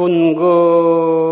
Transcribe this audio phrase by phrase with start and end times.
[0.00, 1.29] 군금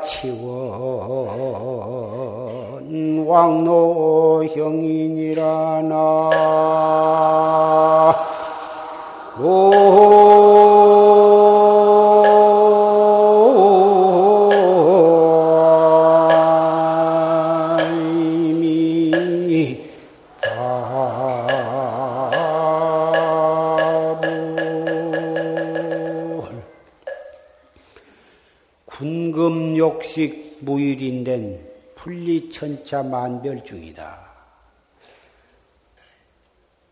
[0.00, 0.70] 생사치원
[3.26, 4.79] 왕노형
[32.60, 34.20] 천차 만별 중이다.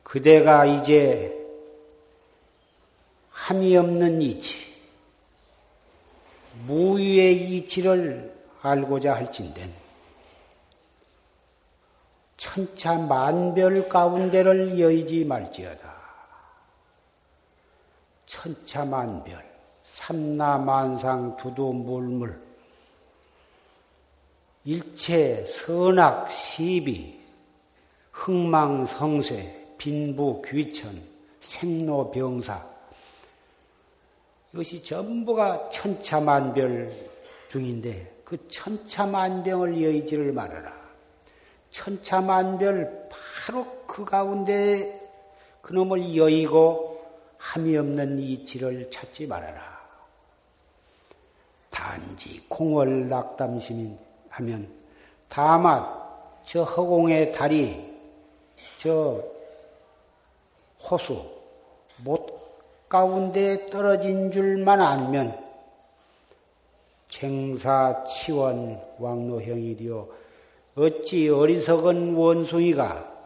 [0.03, 1.31] 그대가 이제
[3.29, 4.57] 함이 없는 이치,
[6.65, 9.71] 무유의 이치를 알고자 할진된
[12.39, 15.99] 천차 만별 가운데를 여의지 말지어다.
[18.25, 19.45] 천차 만별,
[19.85, 22.48] 삼라만상 두두물물,
[24.65, 27.19] 일체 선악 시비,
[28.13, 31.01] 흥망성쇠, 빈부 귀천,
[31.41, 32.67] 생로병사
[34.53, 36.93] 이것이 전부가 천차만별
[37.49, 40.77] 중인데 그 천차만병을 여의지를 말아라.
[41.71, 45.01] 천차만별 바로 그 가운데
[45.63, 47.07] 그놈을 여의고
[47.39, 49.79] 함이 없는 이치를 찾지 말아라.
[51.71, 54.69] 단지 공월 낙담심이 하면
[55.29, 55.87] 다만
[56.45, 57.89] 저 허공의 달이
[58.79, 59.23] 저
[60.81, 61.25] 호수
[61.99, 65.47] 못 가운데 떨어진 줄만 알면
[67.09, 70.09] 쟁사 치원 왕노형이 되어
[70.77, 73.19] 어찌 어리석은 원숭이가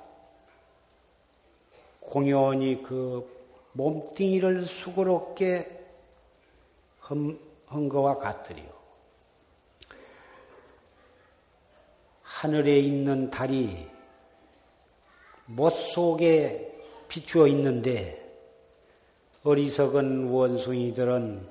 [2.01, 3.31] 공연히 그
[3.73, 5.81] 몸뚱이를 수고롭게
[7.01, 8.72] 한, 한 것과 같으리요.
[12.43, 13.87] 하늘에 있는 달이
[15.47, 16.77] 못 속에
[17.07, 18.21] 비추어 있는데
[19.45, 21.47] 어리석은 원숭이들은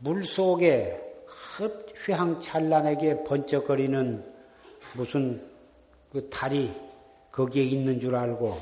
[0.00, 1.02] 물 속에
[2.04, 4.30] 휘황찬란하게 번쩍거리는
[4.92, 5.42] 무슨
[6.12, 6.70] 그 달이
[7.32, 8.60] 거기에 있는 줄 알고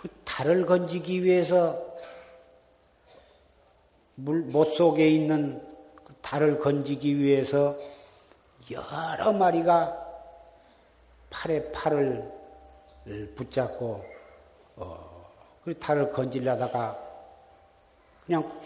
[0.00, 1.76] 그 달을 건지기 위해서
[4.14, 5.60] 물 못 속에 있는
[6.04, 7.76] 그 달을 건지기 위해서
[8.70, 10.01] 여러 마리가
[11.32, 12.30] 팔에 팔을
[13.34, 14.04] 붙잡고
[14.76, 15.32] 어,
[15.64, 16.96] 그 달을 건질려다가
[18.24, 18.60] 그냥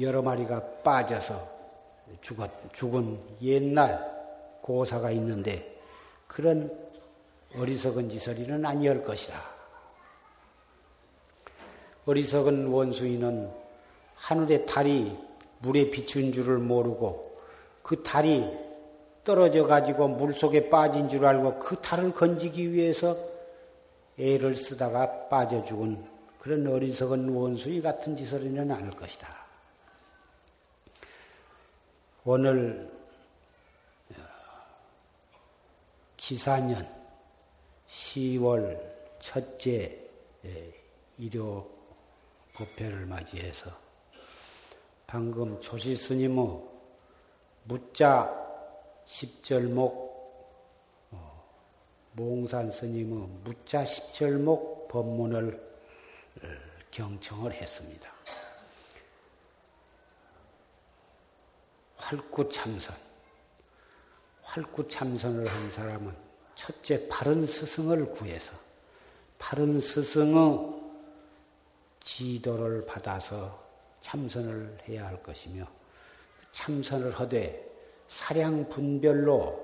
[0.00, 1.48] 여러 마리가 빠져서
[2.22, 4.10] 죽었, 죽은 옛날
[4.62, 5.78] 고사가 있는데
[6.26, 6.70] 그런
[7.56, 9.40] 어리석은 짓거리는 아니할 것이다.
[12.06, 13.52] 어리석은 원숭이는
[14.14, 15.16] 하늘의 달이
[15.58, 17.38] 물에 비춘 줄을 모르고
[17.82, 18.69] 그 달이
[19.30, 23.16] 떨어져 가지고 물 속에 빠진 줄 알고 그 달을 건지기 위해서
[24.18, 26.04] 애를 쓰다가 빠져 죽은
[26.40, 29.28] 그런 어리석은 원숭이 같은 짓을는 않을 것이다.
[32.24, 32.90] 오늘
[36.16, 36.88] 기사년
[37.88, 38.80] 10월
[39.20, 39.96] 첫째
[41.18, 41.68] 일요
[42.54, 43.70] 법회를 맞이해서
[45.06, 46.62] 방금 조시 스님의
[47.62, 48.49] 무자
[49.10, 50.10] 10절목
[52.12, 55.70] 몽산 스님의 무자 10절목 법문을
[56.90, 58.10] 경청을 했습니다.
[61.96, 62.96] 활구 참선.
[64.42, 66.16] 활구 참선을 한 사람은
[66.54, 68.52] 첫째 바른 스승을 구해서
[69.38, 70.80] 바른 스승의
[72.00, 73.64] 지도를 받아서
[74.00, 75.66] 참선을 해야 할 것이며
[76.52, 77.69] 참선을 하되
[78.10, 79.58] 사량 분별로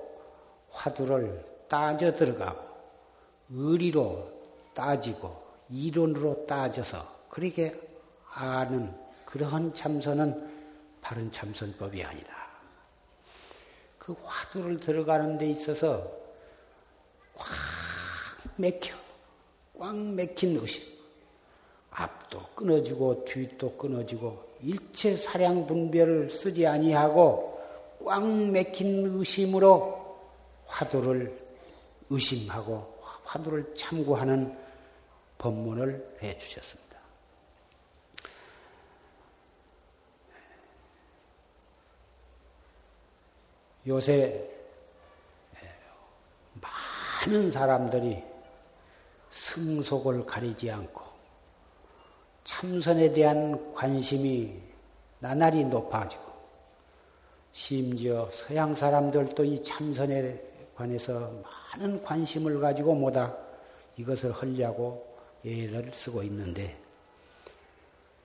[0.71, 2.65] 화두를 따져 들어가고
[3.51, 4.31] 의리로
[4.73, 5.37] 따지고
[5.69, 7.79] 이론으로 따져서 그렇게
[8.33, 8.95] 아는
[9.25, 10.55] 그러한 참선은
[11.01, 12.35] 바른 참선법이 아니다.
[13.99, 16.09] 그 화두를 들어가는 데 있어서
[17.35, 17.49] 꽉
[18.57, 18.95] 맥혀.
[19.79, 20.85] 꽉 맥힌 의심.
[21.91, 27.56] 앞도 끊어지고 뒤도 끊어지고 일체 사량 분별을 쓰지 아니하고
[28.07, 30.17] 꽉 맥힌 의심으로
[30.67, 31.45] 화두를
[32.09, 34.57] 의심하고 화두를 참고하는
[35.39, 36.97] 법문을 해 주셨습니다.
[43.89, 44.53] 요새
[46.61, 48.23] 많은 사람들이
[49.33, 51.03] 승속을 가리지 않고
[52.45, 54.63] 참선에 대한 관심이
[55.19, 56.26] 나날이 높아지고
[57.57, 60.39] 심지어 서양 사람들도 이 참선에
[60.75, 61.33] 관해서
[61.73, 63.35] 많은 관심을 가지고 뭐다
[63.97, 65.07] 이것을 하려고
[65.43, 66.77] 애를 쓰고 있는데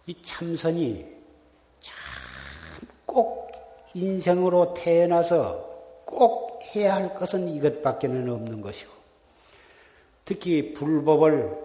[0.05, 1.05] 이 참선이
[1.79, 1.95] 참
[3.11, 3.51] 꼭
[3.93, 5.69] 인생으로 태어나서
[6.05, 8.91] 꼭 해야 할 것은 이것밖에는 없는 것이고
[10.23, 11.57] 특히 불법을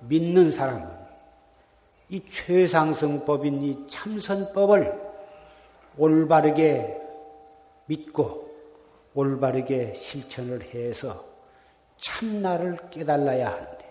[0.00, 0.88] 믿는 사람은
[2.10, 5.00] 이 최상승법인 이 참선법을
[5.96, 7.03] 올바르게
[7.86, 8.52] 믿고
[9.14, 11.24] 올바르게 실천을 해서
[11.98, 13.84] 참나를 깨달아야 하는데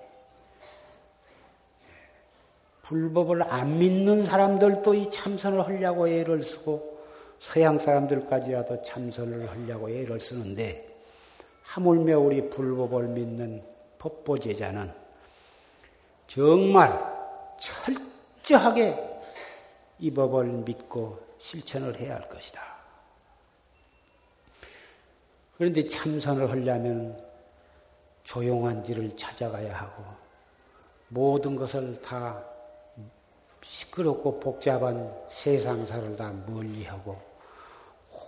[2.84, 7.02] 불법을 안 믿는 사람들도 이 참선을 하려고 애를 쓰고
[7.40, 10.94] 서양 사람들까지라도 참선을 하려고 애를 쓰는데
[11.64, 13.64] 하물며 우리 불법을 믿는
[14.00, 14.92] 법보제자는
[16.28, 16.92] 정말
[18.44, 19.12] 철저하게
[20.00, 22.73] 이 법을 믿고 실천을 해야 할 것이다.
[25.58, 27.22] 그런데 참선을 하려면
[28.24, 30.04] 조용한 길을 찾아가야 하고
[31.10, 32.44] 모든 것을 다
[33.64, 37.18] 시끄럽고 복잡한 세상사를 다 멀리하고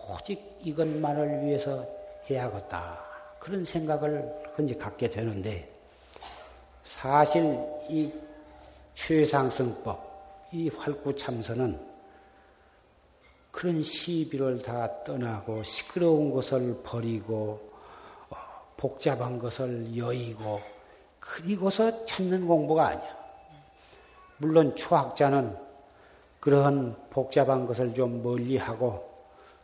[0.07, 1.86] 오직 이것만을 위해서
[2.30, 3.00] 해야겠다.
[3.39, 5.69] 그런 생각을 흔히 갖게 되는데
[6.83, 8.12] 사실 이
[8.94, 11.95] 최상승법, 이 활구참선은
[13.56, 17.72] 그런 시비를 다 떠나고 시끄러운 것을 버리고
[18.30, 18.36] 어,
[18.75, 20.60] 복잡한 것을 여의고
[21.22, 23.18] 그리고서 찾는 공부가 아니야.
[24.40, 25.57] 물론 초학자는
[26.42, 29.10] 그러한 복잡한 것을 좀 멀리하고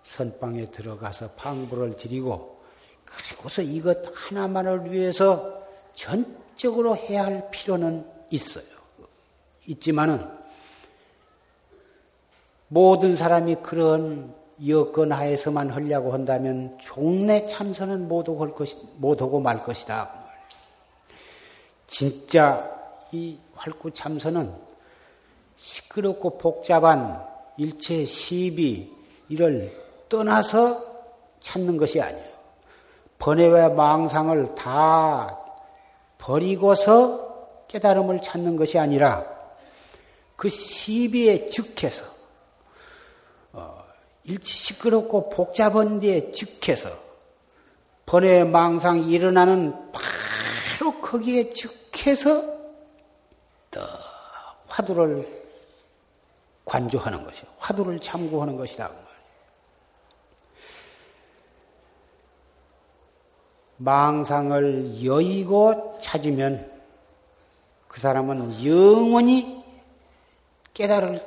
[0.05, 2.61] 선방에 들어가서 방부를 드리고
[3.03, 5.65] 그리고서 이것 하나만을 위해서
[5.95, 8.63] 전적으로 해야 할 필요는 있어요.
[9.67, 10.40] 있지만은
[12.73, 14.33] 모든 사람이 그런
[14.65, 20.09] 여건 하에서만 하려고 한다면 종래 참선은 못하고, 것이, 못하고 말 것이다.
[21.85, 22.71] 진짜
[23.11, 24.53] 이 활구 참선은
[25.57, 27.21] 시끄럽고 복잡한
[27.57, 28.89] 일체 시비
[29.27, 29.75] 이를
[30.07, 30.81] 떠나서
[31.41, 32.31] 찾는 것이 아니에요.
[33.19, 35.37] 번외와 망상을 다
[36.17, 39.25] 버리고서 깨달음을 찾는 것이 아니라
[40.37, 42.10] 그 시비에 즉해서
[44.43, 46.89] 시끄럽고 복잡한 데에 즉해서
[48.05, 52.43] 번외 망상이 일어나는 바로 거기에 즉해서
[53.71, 53.81] 또
[54.67, 55.41] 화두를
[56.65, 57.45] 관조하는 것이요.
[57.57, 58.91] 화두를 참고하는 것이다.
[63.77, 66.71] 망상을 여의고 찾으면
[67.87, 69.63] 그 사람은 영원히
[70.73, 71.25] 깨달을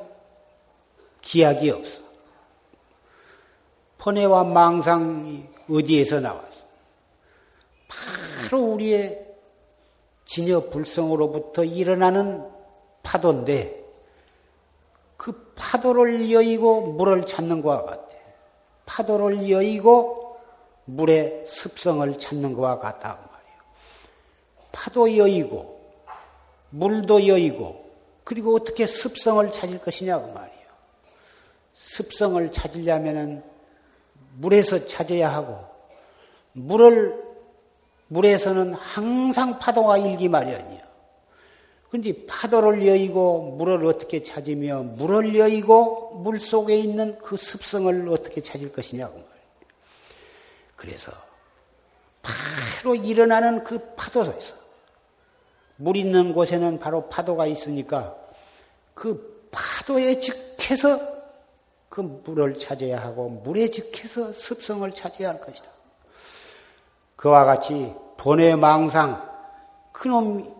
[1.21, 2.04] 기약이 없어.
[4.05, 6.67] 번뇌와 망상이 어디에서 나왔어?
[7.89, 9.27] 바로 우리의
[10.27, 12.47] 진여 불성으로부터 일어나는
[13.03, 13.83] 파도인데
[15.17, 18.17] 그 파도를 여의고 물을 찾는 것과 같아.
[18.85, 20.39] 파도를 여의고
[20.85, 23.59] 물의 습성을 찾는 것과 같다고 말이에요.
[24.71, 25.81] 파도 여의고
[26.69, 27.91] 물도 여의고
[28.23, 30.65] 그리고 어떻게 습성을 찾을 것이냐고 말이에요.
[31.75, 33.54] 습성을 찾으려면은
[34.37, 35.65] 물에서 찾아야 하고
[36.53, 37.23] 물을
[38.09, 40.85] 물에서는 항상 파도가 일기 마련이요.
[41.89, 48.73] 그런데 파도를 여의고 물을 어떻게 찾으며 물을 여의고 물 속에 있는 그 습성을 어떻게 찾을
[48.73, 49.35] 것이냐고 말이에요.
[50.77, 51.13] 그래서
[52.23, 54.55] 바로 일어나는 그 파도에서
[55.77, 58.17] 물 있는 곳에는 바로 파도가 있으니까
[58.95, 61.14] 그 파도에 즉해서
[61.95, 65.65] 그 물을 찾아야 하고 물에 즉해서 습성을 찾아야 할 것이다.
[67.15, 69.25] 그와 같이 번외 망상
[69.93, 70.53] 그놈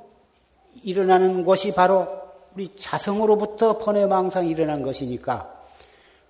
[0.85, 2.07] 일어나는 것이 바로
[2.55, 5.53] 우리 자성으로부터 번외 망상이 일어난 것이니까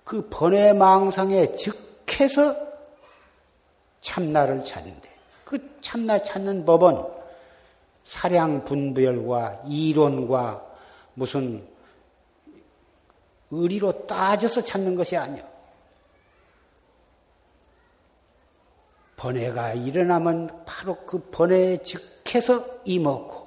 [0.03, 2.55] 그 번외 망상에 즉해서
[4.01, 5.07] 참나를 찾는데
[5.43, 6.97] 그 참나 찾는 법은
[8.05, 10.65] 사량 분별과 이론과
[11.13, 11.74] 무슨
[13.51, 15.43] 의리로 따져서 찾는 것이 아니요.
[19.17, 23.45] 번뇌가 일어나면 바로 그 번뇌에 즉해서 이먹고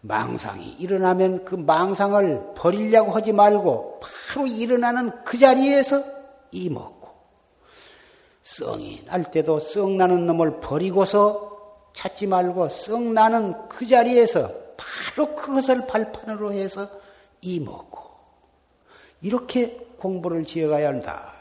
[0.00, 6.04] 망상이 일어나면 그 망상을 버리려고 하지 말고 바로 일어나는 그 자리에서
[6.52, 7.08] 이먹고
[8.42, 11.48] 썽이 날 때도 썽 나는 놈을 버리고서
[11.92, 16.88] 찾지 말고 썽 나는 그 자리에서 바로 그것을 발판으로 해서
[17.40, 17.87] 이먹고
[19.20, 21.34] 이렇게 공부를 지어가야 한다.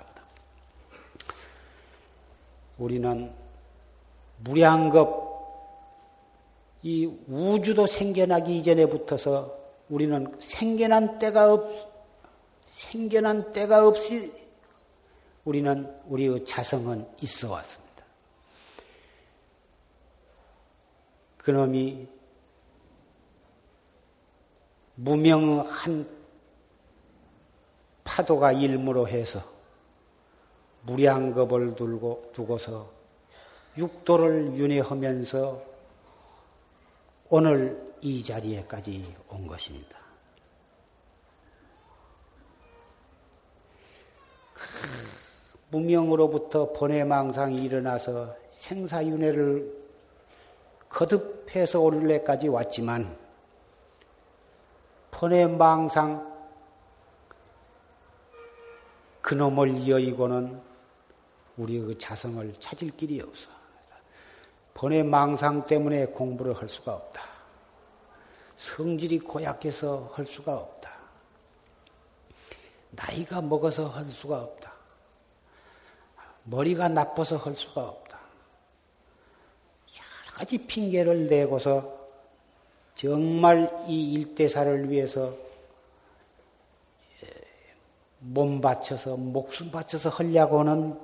[2.78, 3.32] 우리는
[4.40, 5.28] 무량겁
[6.84, 9.58] 이 우주도 생겨나기 이전에 붙어서
[9.90, 11.72] 우리는 생겨난 때가 없,
[12.68, 14.32] 생겨난 때가 없이
[15.44, 17.88] 우리는 우리의 자성은 있어 왔습니다.
[21.38, 22.08] 그놈이
[24.96, 26.17] 무명한
[28.08, 29.42] 파도가 일무로 해서
[30.84, 32.90] 무량겁을 두고, 두고서
[33.78, 35.62] 육도를 윤회하면서
[37.30, 39.98] 오늘 이 자리에까지 온 것입니다.
[45.70, 49.86] 무명으로부터 번외망상이 일어나서 생사윤회를
[50.88, 53.18] 거듭해서 오늘까지 왔지만
[55.12, 56.27] 번외망상
[59.28, 60.58] 그놈을 여의고는
[61.58, 63.50] 우리의 그 자성을 찾을 길이 없어.
[64.74, 67.22] 번외 망상 때문에 공부를 할 수가 없다.
[68.56, 70.94] 성질이 고약해서 할 수가 없다.
[72.92, 74.72] 나이가 먹어서 할 수가 없다.
[76.46, 78.18] 머리가 나빠서 할 수가 없다.
[79.92, 82.00] 여러 가지 핑계를 대고서
[82.96, 85.47] 정말 이 일대사를 위해서
[88.30, 91.00] 몸 바쳐서 목숨 바쳐서 하려고는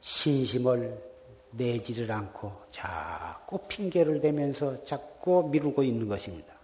[0.00, 1.08] 신심을
[1.50, 6.54] 내지를 않고 자꾸 핑계를 대면서 자꾸 미루고 있는 것입니다.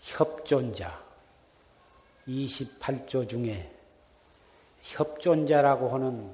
[0.00, 1.02] 협존자
[2.28, 3.68] 28조 중에
[4.82, 6.32] 협존자라고 하는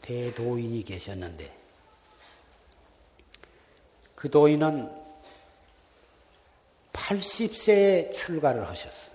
[0.00, 1.59] 대도인이 계셨는데
[4.20, 4.86] 그 도인은
[6.92, 9.12] 80세에 출가를 하셨어.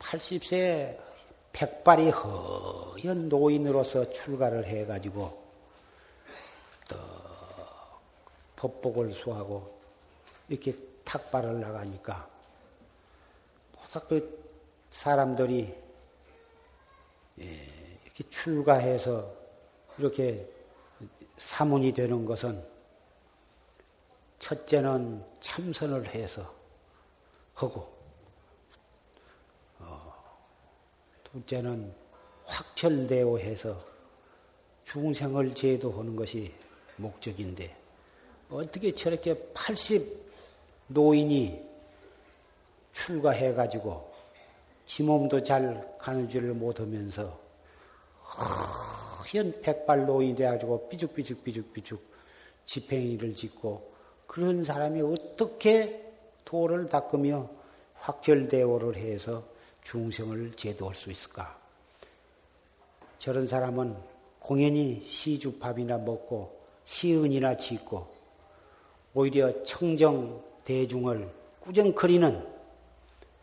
[0.00, 0.98] 80세에
[1.52, 5.40] 백발이 허연 노인으로서 출가를 해가지고
[6.88, 6.96] 또
[8.56, 9.78] 법복을 수하고
[10.48, 12.28] 이렇게 탁발을 나가니까
[14.08, 14.44] 그
[14.90, 15.72] 사람들이
[17.38, 17.44] 예,
[18.04, 19.32] 이렇게 출가해서
[19.96, 20.53] 이렇게
[21.38, 22.64] 사문이 되는 것은
[24.38, 26.54] 첫째는 참선을 해서
[27.54, 27.92] 하고,
[29.78, 30.12] 어,
[31.24, 31.94] 둘째는
[32.44, 33.82] 확철대오 해서
[34.84, 36.54] 중생을 제도하는 것이
[36.96, 37.76] 목적인데,
[38.50, 40.24] 어떻게 저렇게 80
[40.88, 41.64] 노인이
[42.92, 44.12] 출가해 가지고
[44.86, 47.38] 지 몸도 잘 가는 줄을 못하면서
[49.34, 52.00] 현 백발 노인이 돼가지고 삐죽삐죽삐죽삐죽
[52.66, 53.92] 집행이를 짓고
[54.28, 56.12] 그런 사람이 어떻게
[56.44, 57.50] 도를 닦으며
[57.94, 59.42] 확절대오를 해서
[59.82, 61.58] 중생을 제도할 수 있을까?
[63.18, 63.96] 저런 사람은
[64.38, 68.06] 공연히 시주밥이나 먹고 시은이나 짓고
[69.14, 71.28] 오히려 청정 대중을
[71.60, 72.46] 꾸정거리는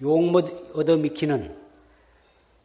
[0.02, 1.61] 욕못 얻어미키는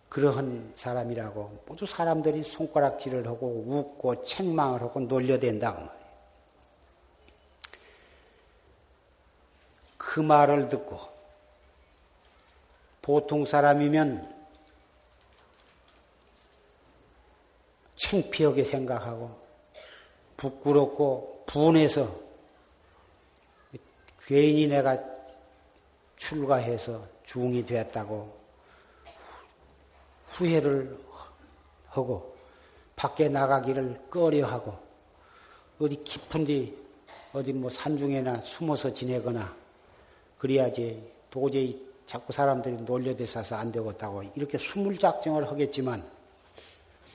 [0.09, 6.07] 그러한 사람이라고 모두 사람들이 손가락질을 하고 웃고 책망을 하고 놀려댄다고 말이에요.
[9.99, 11.01] 그 말을 듣고
[13.03, 14.35] 보통 사람이면
[17.97, 19.39] 창피하게 생각하고
[20.37, 22.15] 부끄럽고 분해서
[24.25, 24.99] 괜히 내가
[26.17, 28.46] 출가해서 중이 되었다고
[30.37, 30.99] 후회를
[31.89, 32.37] 하고
[32.95, 34.77] 밖에 나가기를 꺼려하고
[35.79, 36.73] 어디 깊은 데
[37.33, 39.55] 어디 뭐 산중에나 숨어서 지내거나
[40.39, 46.09] 그래야지 도저히 자꾸 사람들이 놀려대서서 안 되겠다고 이렇게 숨을 작정을 하겠지만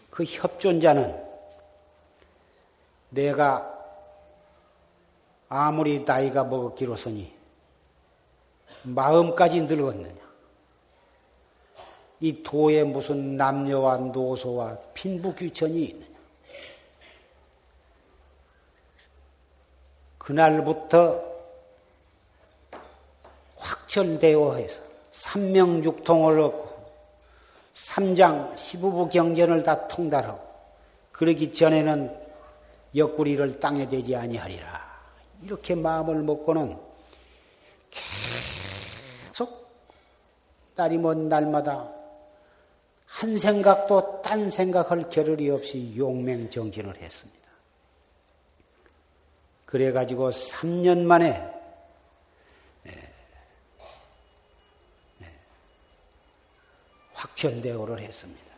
[0.09, 1.31] 그 협존자는
[3.09, 3.79] 내가
[5.47, 7.33] 아무리 나이가 먹었기로서니
[8.83, 10.30] 마음까지 늙었느냐.
[12.21, 16.11] 이 도에 무슨 남녀와 노소와 빈부귀천이 있느냐.
[20.19, 21.19] 그날부터
[23.57, 26.71] 확철되어 해서 삼명육통을 얻고
[27.73, 30.39] 삼장 시부부 경전을 다 통달하고
[31.11, 32.15] 그러기 전에는
[32.95, 34.91] 옆구리를 땅에 대지 아니하리라.
[35.41, 36.77] 이렇게 마음을 먹고는
[37.89, 39.67] 계속
[40.75, 42.00] 날이 먼 날마다
[43.11, 47.41] 한 생각도 딴 생각할 겨를이 없이 용맹정진을 했습니다.
[49.65, 51.51] 그래가지고 3년 만에
[57.13, 58.51] 확천대오를 했습니다.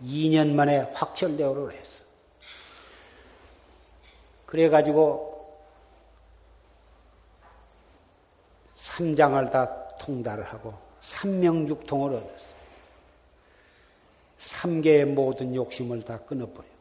[0.00, 2.02] 2년 만에 확철대오를 했어.
[4.46, 5.31] 그래가지고
[8.96, 12.52] 삼장을 다 통달을 하고 삼명육통을 얻었어.
[14.38, 16.72] 삼계의 모든 욕심을 다 끊어버리고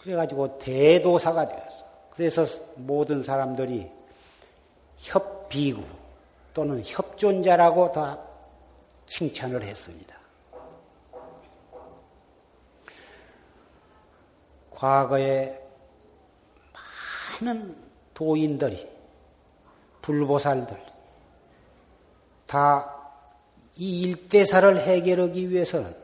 [0.00, 1.84] 그래가지고 대도사가 되었어.
[2.10, 2.44] 그래서
[2.76, 3.90] 모든 사람들이
[4.98, 5.82] 협비구
[6.54, 8.18] 또는 협존자라고 다
[9.06, 10.16] 칭찬을 했습니다.
[14.70, 15.60] 과거에
[17.40, 17.76] 많은
[18.14, 18.97] 도인들이
[20.08, 20.76] 불보살들
[22.46, 22.98] 다
[23.80, 25.94] 이 일대사를 해결하기 위해서는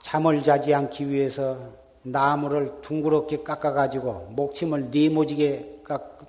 [0.00, 1.58] 잠을 자지 않기 위해서
[2.02, 5.82] 나무를 둥그렇게 깎아가지고 목침을 네모지게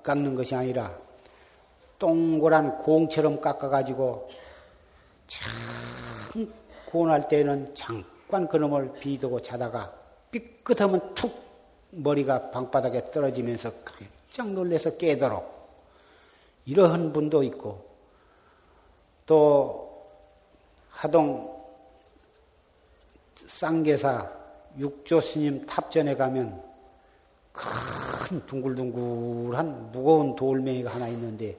[0.04, 0.94] 깎는 것이 아니라
[2.00, 4.30] 동그란 공처럼 깎아가지고
[5.28, 6.52] 참
[6.88, 9.94] 고운할 때는 잠깐 그놈을 비두고 자다가
[10.32, 11.34] 삐끗하면 툭
[11.92, 15.52] 머리가 방바닥에 떨어지면서 깜 짝 놀래서 깨도록.
[16.66, 17.86] 이러한 분도 있고
[19.26, 20.08] 또
[20.90, 21.62] 하동
[23.48, 24.32] 쌍계사
[24.78, 26.64] 육조 스님 탑전에 가면
[27.52, 31.58] 큰 둥글둥글한 무거운 돌멩이가 하나 있는데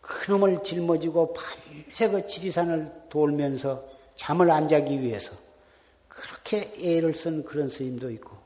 [0.00, 3.82] 그놈을 짊어지고 밤새 그 지리산을 돌면서
[4.16, 5.34] 잠을 안 자기 위해서
[6.08, 8.36] 그렇게 애를 쓴 그런 스님도 있고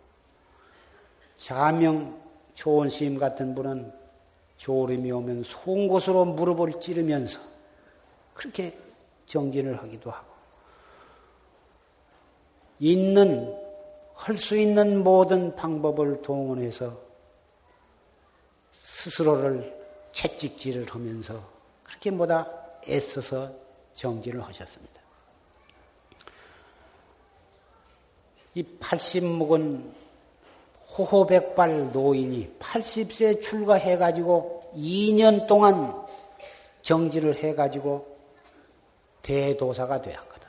[1.39, 2.28] 자명
[2.59, 3.93] 좋은 스님 같은 분은
[4.57, 7.39] 졸음이 오면 송곳으로 무릎을 찌르면서
[8.35, 8.77] 그렇게
[9.27, 10.27] 정진을 하기도 하고
[12.81, 13.57] 있는
[14.17, 16.99] 할 수 있는 모든 방법을 동원해서
[18.73, 19.79] 스스로를
[20.11, 21.41] 채찍질을 하면서
[21.85, 22.51] 그렇게 뭐다
[22.89, 23.53] 애써서
[23.95, 25.01] 정진을 하셨습니다.
[28.55, 29.98] 이 80묵은
[30.99, 35.95] 호호백발 노인이 80세 출가해가지고 2년 동안
[36.83, 38.17] 정진을 해가지고
[39.23, 40.49] 대도사가 되었거든.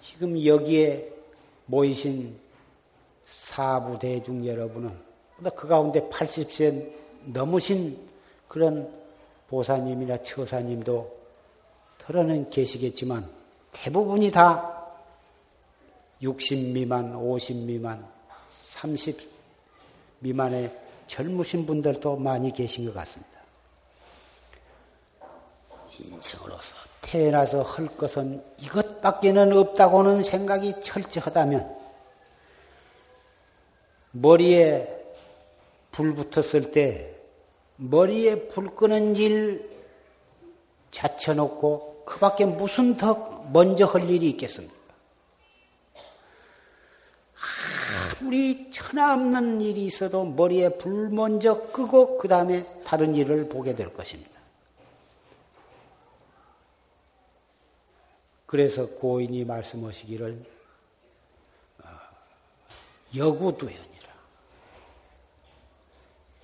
[0.00, 1.12] 지금 여기에
[1.66, 2.38] 모이신
[3.26, 4.90] 사부 대중 여러분은
[5.54, 6.92] 그 가운데 80세
[7.26, 7.98] 넘으신
[8.48, 8.92] 그런
[9.48, 11.18] 보사님이나 처사님도
[11.98, 13.28] 털어는 계시겠지만
[13.72, 14.76] 대부분이 다
[16.22, 18.06] 60 미만, 50 미만,
[18.80, 19.20] 30
[20.20, 20.74] 미만의
[21.06, 23.30] 젊으신 분들도 많이 계신 것 같습니다.
[25.98, 31.76] 인생으로서 태어나서 할 것은 이것밖에는 없다고는 생각이 철저하다면
[34.12, 34.88] 머리에
[35.92, 37.14] 불 붙었을 때
[37.76, 39.68] 머리에 불 끄는 일
[40.90, 44.79] 자쳐놓고 그 밖에 무슨 더 먼저 할 일이 있겠습니까?
[48.20, 53.92] 아무리 천하 없는 일이 있어도 머리에 불 먼저 끄고 그 다음에 다른 일을 보게 될
[53.92, 54.30] 것입니다.
[58.44, 60.44] 그래서 고인이 말씀하시기를
[61.82, 61.88] 어,
[63.16, 63.90] 여구두연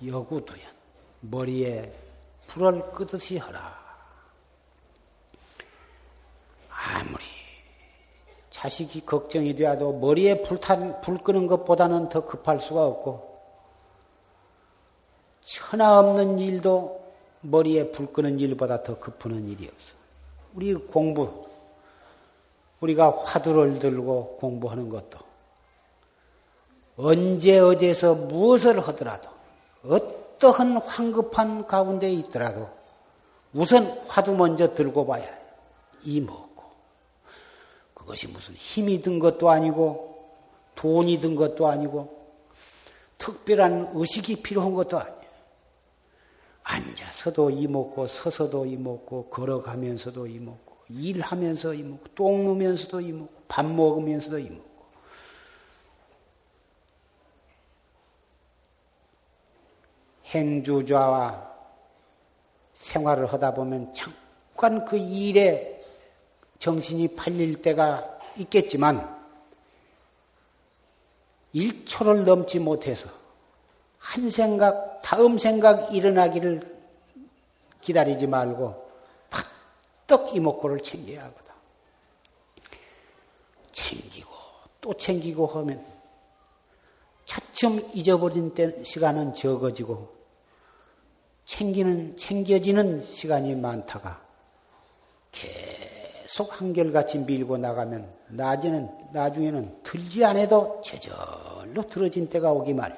[0.05, 0.71] 여구두연
[1.21, 1.91] 머리에
[2.47, 3.85] 불을 끄듯이 하라.
[6.69, 7.46] 아무리
[8.57, 13.37] 자식이 걱정이 되어도 머리에 불탄, 불 끄는 것보다는 더 급할 수가 없고
[15.41, 16.99] 천하 없는 일도
[17.41, 19.93] 머리에 불 끄는 일보다 더 급하는 일이 없어.
[20.55, 21.45] 우리 공부,
[22.79, 25.19] 우리가 화두를 들고 공부하는 것도
[26.97, 29.29] 언제 어디에서 무엇을 하더라도
[29.85, 32.67] 어떠한 황급한 가운데 있더라도
[33.53, 35.37] 우선 화두 먼저 들고 봐야 해.
[36.03, 36.46] 이 먹고.
[38.07, 40.31] 그것이 무슨 힘이 든 것도 아니고
[40.75, 42.25] 돈이 든 것도 아니고
[43.17, 45.27] 특별한 의식이 필요한 것도 아니에요.
[46.63, 54.85] 앉아서도 이먹고 서서도 이먹고 걸어가면서도 이먹고 일하면서 이먹고 똥 누면서도 이먹고 밥 먹으면서도 이먹고
[60.27, 61.45] 행주좌와
[62.73, 65.76] 생활을 하다 보면 잠깐 그 일에
[66.59, 69.17] 정신이 팔릴 때가 있겠지만
[71.53, 73.09] 1초를 넘지 못해서
[73.97, 76.77] 한 생각, 다음 생각 일어나기를
[77.81, 78.89] 기다리지 말고
[79.29, 81.53] 팍떡 이목구를 챙겨야 하거든.
[83.71, 84.29] 챙기고
[84.81, 85.85] 또 챙기고 하면
[87.25, 90.15] 차츰 잊어버린 때 시간은 적어지고
[91.45, 94.21] 챙기는 챙겨지는 시간이 많다가
[95.31, 95.76] 계속
[96.43, 102.97] 한결같이 밀고 나가면 나중에는 나중에는 들지 않아도 제절로 들어진 때가 오기 마련.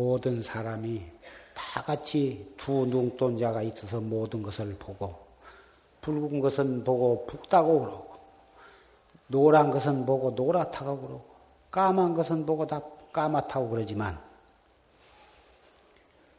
[0.00, 1.02] 모든 사람이
[1.52, 5.14] 다 같이 두 눈동자가 있어서 모든 것을 보고
[6.00, 8.09] 붉은 것은 보고 붉다고 그러고
[9.30, 11.36] 노란 것은 보고 노랗다고 그러고
[11.70, 14.20] 까만 것은 보고 다 까맣다고 그러지만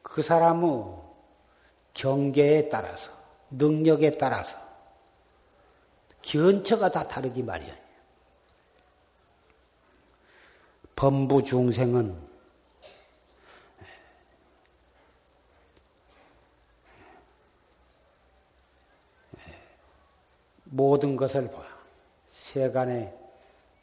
[0.04, 0.84] 그 사람의
[1.93, 3.12] 경계에 따라서
[3.49, 4.58] 능력에 따라서
[6.21, 7.77] 견처가 다 다르기 마련이에요.
[10.97, 12.30] 범부 중생은
[20.65, 21.70] 모든 것을 봐.
[22.51, 23.13] 세간의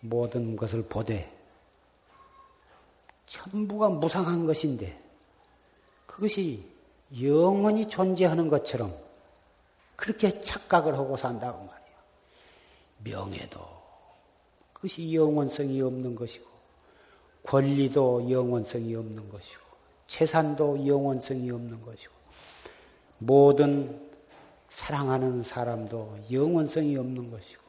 [0.00, 1.34] 모든 것을 보되
[3.26, 4.98] 전부가 무상한 것인데
[6.04, 6.66] 그것이
[7.22, 8.94] 영원히 존재하는 것처럼
[9.96, 11.98] 그렇게 착각을 하고 산다고 말이에요.
[13.04, 13.58] 명예도
[14.74, 16.46] 그것이 영원성이 없는 것이고
[17.44, 19.62] 권리도 영원성이 없는 것이고
[20.08, 22.12] 재산도 영원성이 없는 것이고
[23.18, 24.08] 모든
[24.68, 27.67] 사랑하는 사람도 영원성이 없는 것이고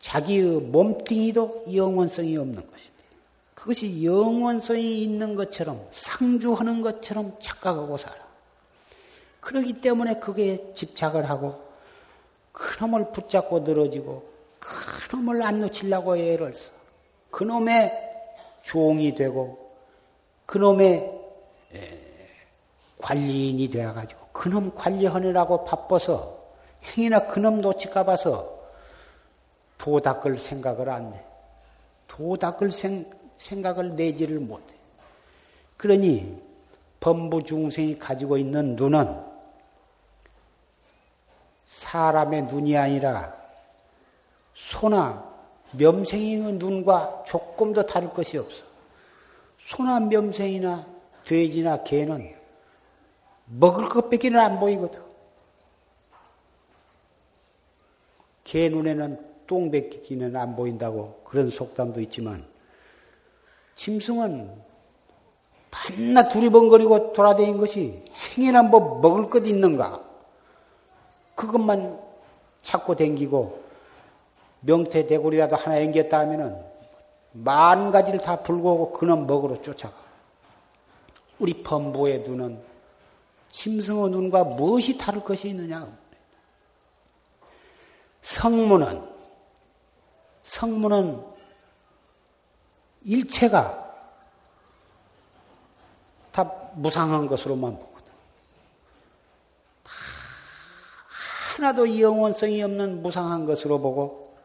[0.00, 2.90] 자기의 몸뚱이도 영원성이 없는 것인데
[3.54, 8.16] 그것이 영원성이 있는 것처럼 상주하는 것처럼 착각하고 살아.
[9.40, 11.62] 그러기 때문에 그게 집착을 하고
[12.52, 16.70] 그놈을 붙잡고 늘어지고 그놈을 안 놓치려고 애를 써.
[17.30, 17.92] 그놈의
[18.62, 19.70] 종이 되고
[20.46, 21.20] 그놈의
[22.98, 26.38] 관리인이 되어가지고 그놈 관리하느라고 바빠서
[26.84, 28.59] 행이나 그놈 놓칠까 봐서
[29.80, 31.24] 도 닦을 생각을 안 내.
[32.06, 34.74] 도 닦을 생, 생각을 내지를 못해.
[35.78, 36.38] 그러니
[37.00, 39.24] 범부 중생이 가지고 있는 눈은
[41.66, 43.34] 사람의 눈이 아니라
[44.54, 45.30] 소나
[45.72, 48.62] 멸생이의 눈과 조금 더 다를 것이 없어.
[49.60, 50.86] 소나 멸생이나
[51.24, 52.34] 돼지나 개는
[53.46, 55.02] 먹을 것밖에는 안 보이거든.
[58.44, 62.44] 개 눈에는 똥뱉기는 안 보인다고 그런 속담도 있지만
[63.74, 64.48] 짐승은
[65.72, 68.04] 밤낮 두리번거리고 돌아다닌 것이
[68.36, 70.04] 행여나 뭐 먹을 것 있는가
[71.34, 71.98] 그것만
[72.62, 73.60] 찾고 댕기고
[74.60, 76.56] 명태 대골이라도 하나 앵겼다 하면은
[77.32, 79.96] 만 가지를 다 불고 오고 그놈 먹으러 쫓아가.
[81.38, 82.60] 우리 범부의 눈은
[83.50, 85.88] 짐승의 눈과 무엇이 다를 것이 있느냐?
[88.22, 89.09] 성문은,
[90.50, 91.24] 성문은
[93.02, 93.88] 일체가
[96.32, 96.42] 다
[96.74, 98.12] 무상한 것으로만 보거든.
[99.84, 99.92] 다
[101.54, 104.36] 하나도 영원성이 없는 무상한 것으로 보고,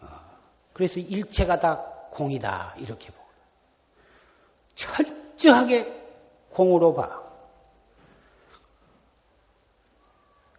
[0.00, 0.20] 어,
[0.72, 2.74] 그래서 일체가 다 공이다.
[2.78, 3.38] 이렇게 보거든.
[4.74, 6.06] 철저하게
[6.50, 7.22] 공으로 봐.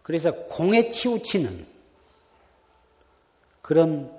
[0.02, 1.71] 그래서 공에 치우치는
[3.72, 4.12] 그런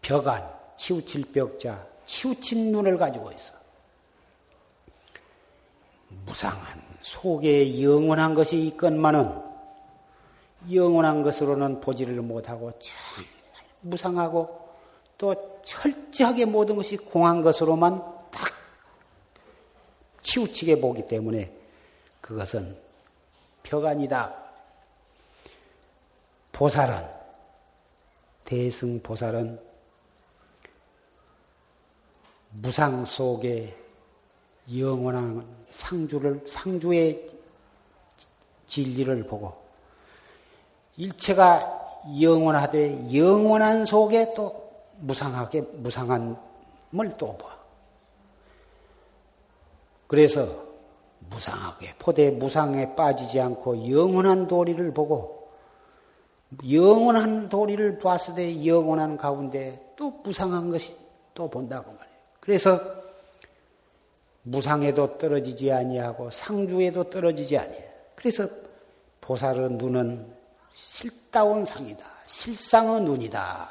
[0.00, 3.52] 벽안, 치우칠 벽자, 치우친 눈을 가지고 있어.
[6.24, 9.42] 무상한 속에 영원한 것이 있건만은
[10.72, 13.30] 영원한 것으로는 보지를 못하고 정말
[13.82, 14.66] 무상하고
[15.18, 18.50] 또 철저하게 모든 것이 공한 것으로만 딱
[20.22, 21.52] 치우치게 보기 때문에
[22.22, 22.78] 그것은
[23.62, 24.34] 벽아니다.
[26.52, 27.17] 보살은
[28.48, 29.60] 대승 보살은
[32.48, 33.76] 무상 속에
[34.74, 37.28] 영원한 상주를 상주의
[38.66, 39.52] 진리를 보고
[40.96, 46.38] 일체가 영원하되 영원한 속에 또 무상하게 무상한을
[47.18, 47.54] 또 봐.
[50.06, 50.48] 그래서
[51.18, 55.37] 무상하게 포대 무상에 빠지지 않고 영원한 도리를 보고
[56.68, 60.96] 영원한 도리를 봤을 때 영원한 가운데 또 무상한 것이
[61.34, 62.18] 또 본다고 말이에요.
[62.40, 62.80] 그래서
[64.42, 67.88] 무상에도 떨어지지 아니하고 상주에도 떨어지지 아니해요.
[68.14, 68.48] 그래서
[69.20, 70.34] 보살의 눈은
[70.70, 72.08] 실다운 상이다.
[72.26, 73.70] 실상의 눈이다.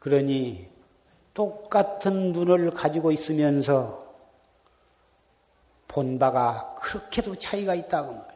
[0.00, 0.68] 그러니
[1.32, 4.04] 똑같은 눈을 가지고 있으면서
[5.86, 8.35] 본 바가 그렇게도 차이가 있다고 말이에요.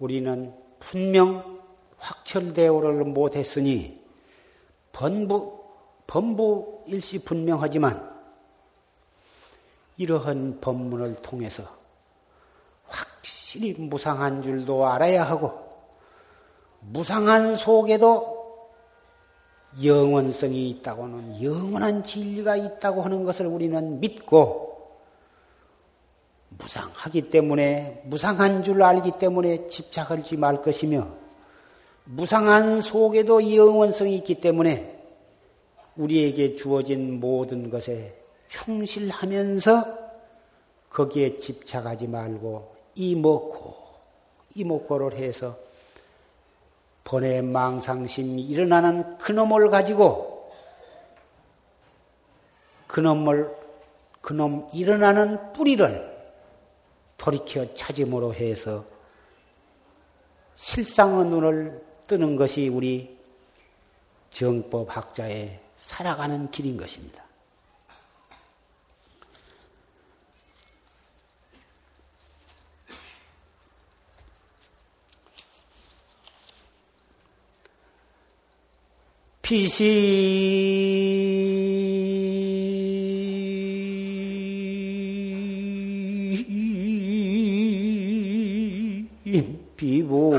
[0.00, 1.60] 우리는 분명
[1.98, 4.02] 확철대오를 못했으니
[4.92, 5.60] 번부,
[6.06, 8.10] 번부 일시 분명하지만
[9.98, 11.62] 이러한 법문을 통해서
[12.86, 15.70] 확실히 무상한 줄도 알아야 하고
[16.80, 18.40] 무상한 속에도
[19.84, 24.69] 영원성이 있다고는 영원한 진리가 있다고 하는 것을 우리는 믿고
[26.50, 31.08] 무상하기 때문에 무상한 줄 알기 때문에 집착하지 말 것이며
[32.04, 34.98] 무상한 속에도 영원성이 있기 때문에
[35.96, 38.16] 우리에게 주어진 모든 것에
[38.48, 39.98] 충실하면서
[40.90, 43.76] 거기에 집착하지 말고 이먹고
[44.56, 45.56] 이먹고를 해서
[47.04, 50.52] 번외 망상심이 일어나는 그놈을 가지고
[52.88, 53.56] 그놈을
[54.20, 56.09] 그놈 일어나는 뿌리를
[57.20, 58.86] 돌이켜 찾음으로 해서
[60.56, 63.18] 실상의 눈을 뜨는 것이 우리
[64.30, 67.22] 정법 학자의 살아가는 길인 것입니다.
[79.42, 80.40] 빛이
[89.80, 90.36] 비볼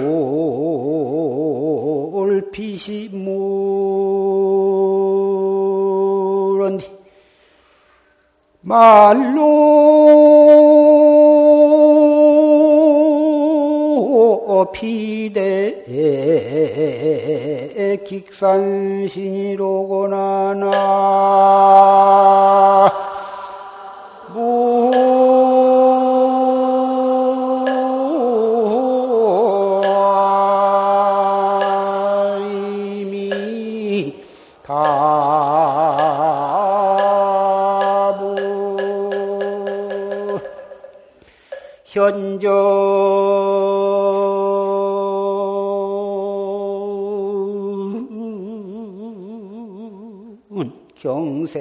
[2.51, 3.31] 빛이 물은
[8.61, 9.41] 말로
[14.71, 15.81] 피대
[18.05, 23.10] 객산신이로구나 나
[50.95, 51.59] 경색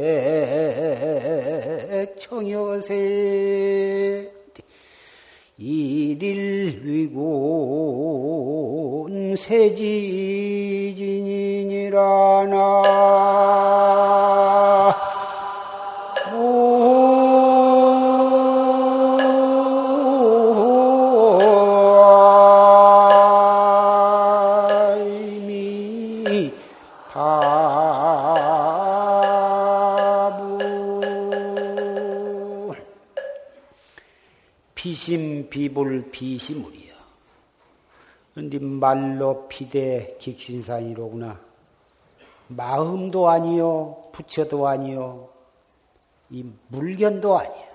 [2.16, 2.94] 청여세.
[5.58, 7.26] 일일 위군
[9.36, 9.96] 세지진이니라
[12.46, 13.59] 나
[35.50, 36.94] 비불 비시물이요.
[38.34, 41.40] 근데 말로 피대 객신산이로구나.
[42.48, 45.28] 마음도 아니요, 부처도 아니요,
[46.30, 47.70] 이 물건도 아니요.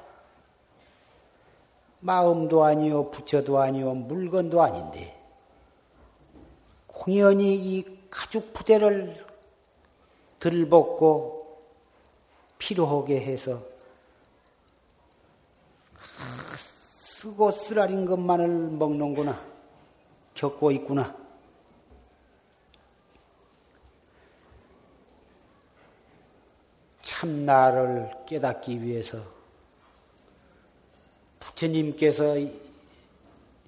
[1.99, 5.15] 마음도 아니요, 부처도 아니요, 물건도 아닌데,
[6.87, 9.25] 공연히 이 가죽 부대를
[10.39, 11.59] 들벗고
[12.57, 13.61] 필요하게 해서
[17.25, 19.43] 쓰고 쓰라린 것만을 먹는구나.
[20.35, 21.17] 겪고 있구나.
[27.01, 29.17] 참 나를 깨닫기 위해서
[31.39, 32.35] 부처님께서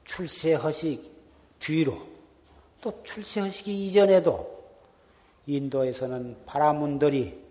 [0.05, 1.11] 출세하시
[1.57, 2.05] 뒤로
[2.79, 4.55] 또 출세하시기 이전에도
[5.47, 7.43] 인도에서는 바라문들이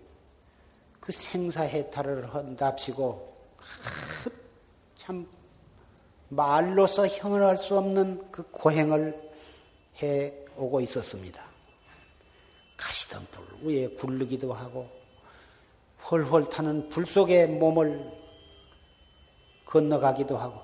[1.00, 3.34] 그 생사해탈을 한답시고
[4.96, 5.26] 참
[6.28, 9.30] 말로서 형언할 수 없는 그 고행을
[10.02, 11.42] 해 오고 있었습니다.
[12.76, 14.88] 가시던 불 위에 굴르기도 하고
[16.10, 18.12] 헐헐 타는 불 속에 몸을
[19.64, 20.60] 건너가기도 하고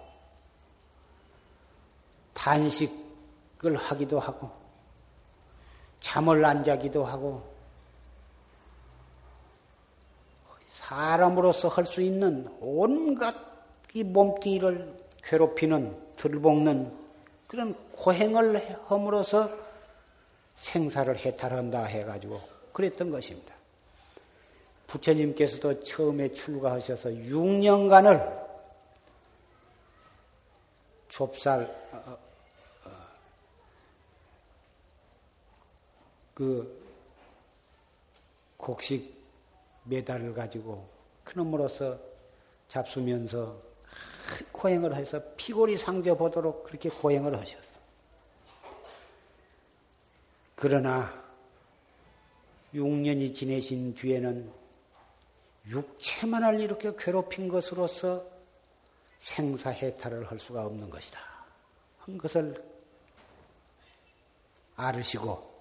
[2.34, 4.50] 단식을 하기도 하고
[6.00, 7.52] 잠을 안 자기도 하고
[10.70, 13.34] 사람으로서 할 수 있는 온갖
[13.94, 16.92] 이 몸뚱이를 괴롭히는 들볶는
[17.46, 18.58] 그런 고행을
[18.88, 19.50] 함으로써
[20.56, 22.40] 생사를 해탈한다 해가지고
[22.72, 23.54] 그랬던 것입니다.
[24.86, 28.42] 부처님께서도 처음에 출가하셔서 6년간을
[31.08, 32.18] 좁쌀 어,
[32.84, 32.90] 어,
[36.34, 36.82] 그
[38.56, 39.14] 곡식
[39.84, 40.88] 메달을 가지고
[41.24, 41.98] 그놈으로서
[42.68, 43.71] 잡수면서
[44.62, 47.72] 고행을 해서 피골이 상져 보도록 그렇게 고행을 하셨어.
[50.54, 51.12] 그러나
[52.72, 54.52] 6년이 지내신 뒤에는
[55.66, 58.24] 육체만을 이렇게 괴롭힌 것으로서
[59.18, 61.18] 생사해탈을 할 수가 없는 것이다.
[61.98, 62.54] 한 것을
[64.76, 65.52] 알으시고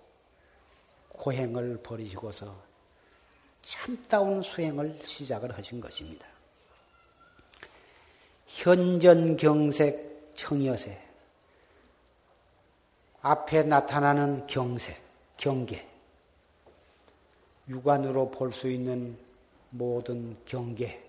[1.09, 2.55] 고행을 버리시고서
[3.63, 6.30] 참다운 수행을 시작을 하신 것입니다.
[8.53, 10.97] 현전경색 청여세.
[13.21, 15.01] 앞에 나타나는 경색,
[15.37, 15.87] 경계.
[17.69, 19.17] 육안으로 볼 수 있는
[19.69, 21.01] 모든 경계.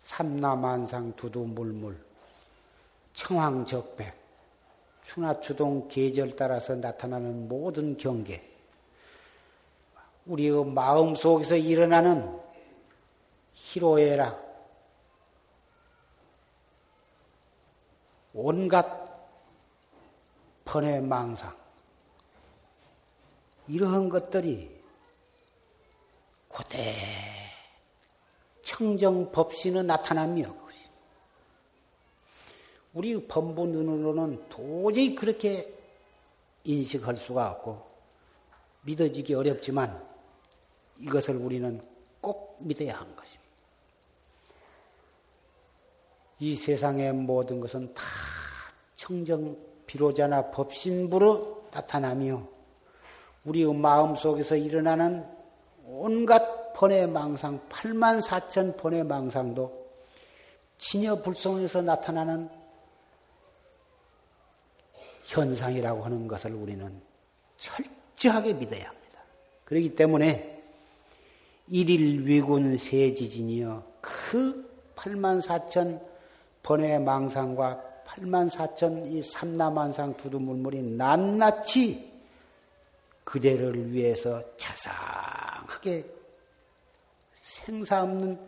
[0.00, 2.02] 삼라만상 두두물물.
[3.12, 4.14] 청황적백.
[5.02, 8.42] 추나추동 계절 따라서 나타나는 모든 경계.
[10.24, 12.40] 우리의 마음 속에서 일어나는
[13.52, 14.43] 희로애락
[18.34, 18.84] 온갖
[20.64, 21.56] 번외 망상
[23.68, 24.70] 이러한 것들이
[26.48, 26.94] 고대
[28.62, 30.64] 청정 법신의 나타남이요.
[32.94, 35.72] 우리 범부 눈으로는 도저히 그렇게
[36.62, 37.86] 인식할 수가 없고
[38.82, 40.02] 믿어지기 어렵지만
[41.00, 41.82] 이것을 우리는
[42.20, 43.44] 꼭 믿어야 하는 것입니다.
[46.38, 48.02] 이 세상의 모든 것은 다
[49.04, 52.48] 청정 비로자나 법신부로 나타나며
[53.44, 55.26] 우리의 마음 속에서 일어나는
[55.86, 59.84] 온갖 번의 망상, 8만 4천 번의 망상도
[60.78, 62.48] 진여 불성에서 나타나는
[65.24, 67.00] 현상이라고 하는 것을 우리는
[67.58, 69.20] 철저하게 믿어야 합니다.
[69.66, 70.62] 그렇기 때문에
[71.68, 76.00] 일일 위군 세지진이여 그 8만 4천
[76.62, 82.12] 번의 망상과 8만 4천 이 삼라만상 두두물물이 낱낱이
[83.24, 86.04] 그대를 위해서 자상하게
[87.42, 88.38] 생사 없는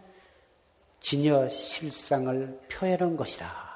[1.00, 3.66] 진여 실상을 표현한 것이다.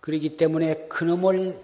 [0.00, 1.60] 그러기 때문에 그놈을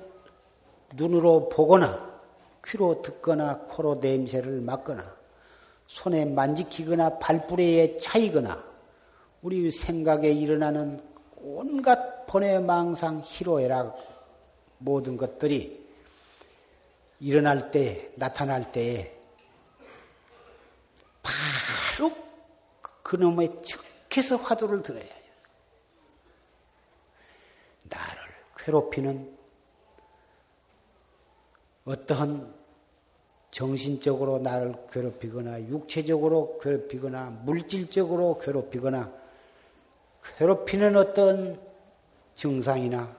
[0.95, 2.21] 눈으로 보거나
[2.65, 5.17] 귀로 듣거나 코로 냄새를 맡거나
[5.87, 8.66] 손에 만지키거나 발뿌리에 차이거나
[9.43, 11.03] 우리 생각에 일어나는
[11.37, 13.97] 온갖 번외 망상 희로애락
[14.79, 15.87] 모든 것들이
[17.21, 19.17] 일어날 때 나타날 때에
[21.23, 22.13] 바로
[23.03, 25.13] 그놈의 척해서 화두를 들어야 해요.
[27.85, 28.23] 나를
[28.57, 29.37] 괴롭히는
[31.85, 32.55] 어떠한
[33.53, 39.26] 정신적으로 나를 괴롭히거나 육체적으로 괴롭히거나 물질적으로 괴롭히거나
[40.39, 41.61] 괴롭히는 어떤
[42.35, 43.15] 증상이나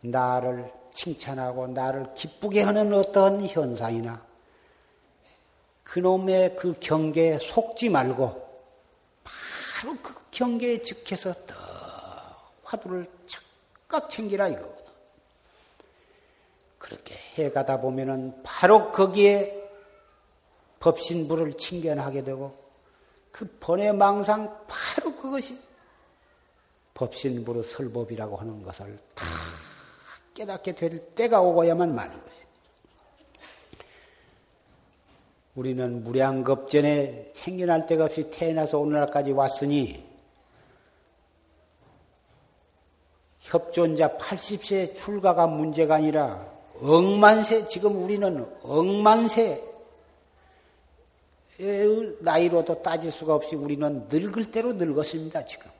[0.00, 4.24] 나를 칭찬하고 나를 기쁘게 하는 어떤 현상이나
[5.82, 8.44] 그놈의 그 경계에 속지 말고
[9.24, 11.54] 바로 그 경계에 즉해서 더
[12.62, 14.84] 화두를 착각 챙기라 이거거든.
[16.78, 19.62] 그렇게 해가다 보면은 바로 거기에
[20.80, 22.56] 법신부를 칭견하게 되고
[23.30, 25.58] 그 번외 망상 바로 그것이
[26.94, 29.26] 법신부로 설법이라고 하는 것을 다
[30.34, 32.34] 깨닫게 될 때가 오고야만 마는 것입니다.
[35.54, 40.04] 우리는 무량겁전에 생겨날 때가 없이 태어나서 오늘날까지 왔으니
[43.40, 49.62] 협존자 80세 출가가 문제가 아니라 억만세, 지금 우리는 억만세의
[52.20, 55.73] 나이로도 따질 수가 없이 우리는 늙을 대로 늙었습니다, 지금.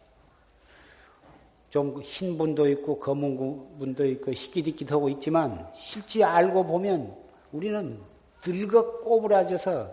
[1.74, 3.36] 좀 흰 분도 있고 검은
[3.80, 7.12] 분도 있고 희끼디끼하고 있지만 실제 알고 보면
[7.50, 7.98] 우리는
[8.46, 9.90] 늙어 꼬부라져서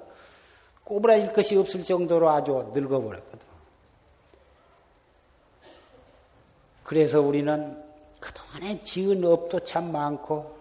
[0.84, 3.40] 꼬부라질 것이 없을 정도로 아주 늙어버렸거든.
[6.84, 7.84] 그래서 우리는
[8.20, 10.56] 그동안에 지은 업도 참 많고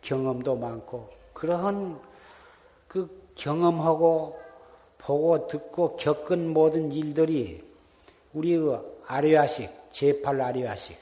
[0.00, 2.00] 경험도 많고 그러한
[2.88, 4.40] 그 경험하고
[4.96, 7.62] 보고 듣고 겪은 모든 일들이
[8.32, 10.98] 우리의 아뢰아식, 제8 아뢰아식,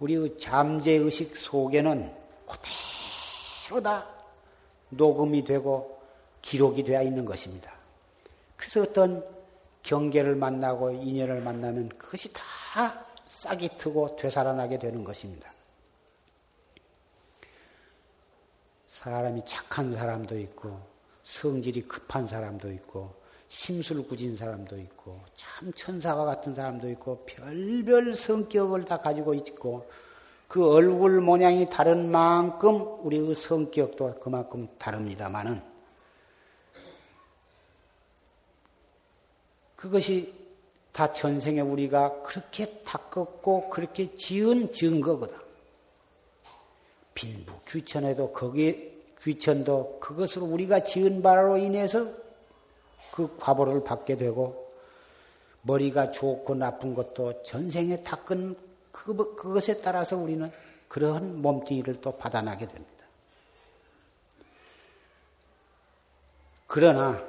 [0.00, 2.14] 우리의 잠재의식 속에는
[2.46, 4.06] 그대로 다
[4.90, 5.98] 녹음이 되고
[6.42, 7.72] 기록이 되어 있는 것입니다.
[8.56, 9.24] 그래서 어떤
[9.82, 15.50] 경계를 만나고 인연을 만나면 그것이 다 싹이 트고 되살아나게 되는 것입니다.
[18.88, 20.78] 사람이 착한 사람도 있고
[21.22, 23.14] 성질이 급한 사람도 있고
[23.48, 29.88] 심술궂은 사람도 있고 참 천사가 같은 사람도 있고 별별 성격을 다 가지고 있고
[30.46, 35.62] 그 얼굴 모양이 다른 만큼 우리의 성격도 그만큼 다릅니다만은
[39.76, 40.34] 그것이
[40.92, 45.36] 다 전생에 우리가 그렇게 닦았고 그렇게 지은 증거거든.
[47.14, 48.92] 빈부 귀천에도 거기
[49.22, 52.08] 귀천도 그것으로 우리가 지은 바로 인해서
[53.18, 54.70] 그 과보를 받게 되고
[55.62, 58.56] 머리가 좋고 나쁜 것도 전생에 닦은
[58.92, 60.52] 그, 그것에 따라서 우리는
[60.86, 63.04] 그러한 몸뚱이를 또 받아나게 됩니다.
[66.68, 67.20] 그러나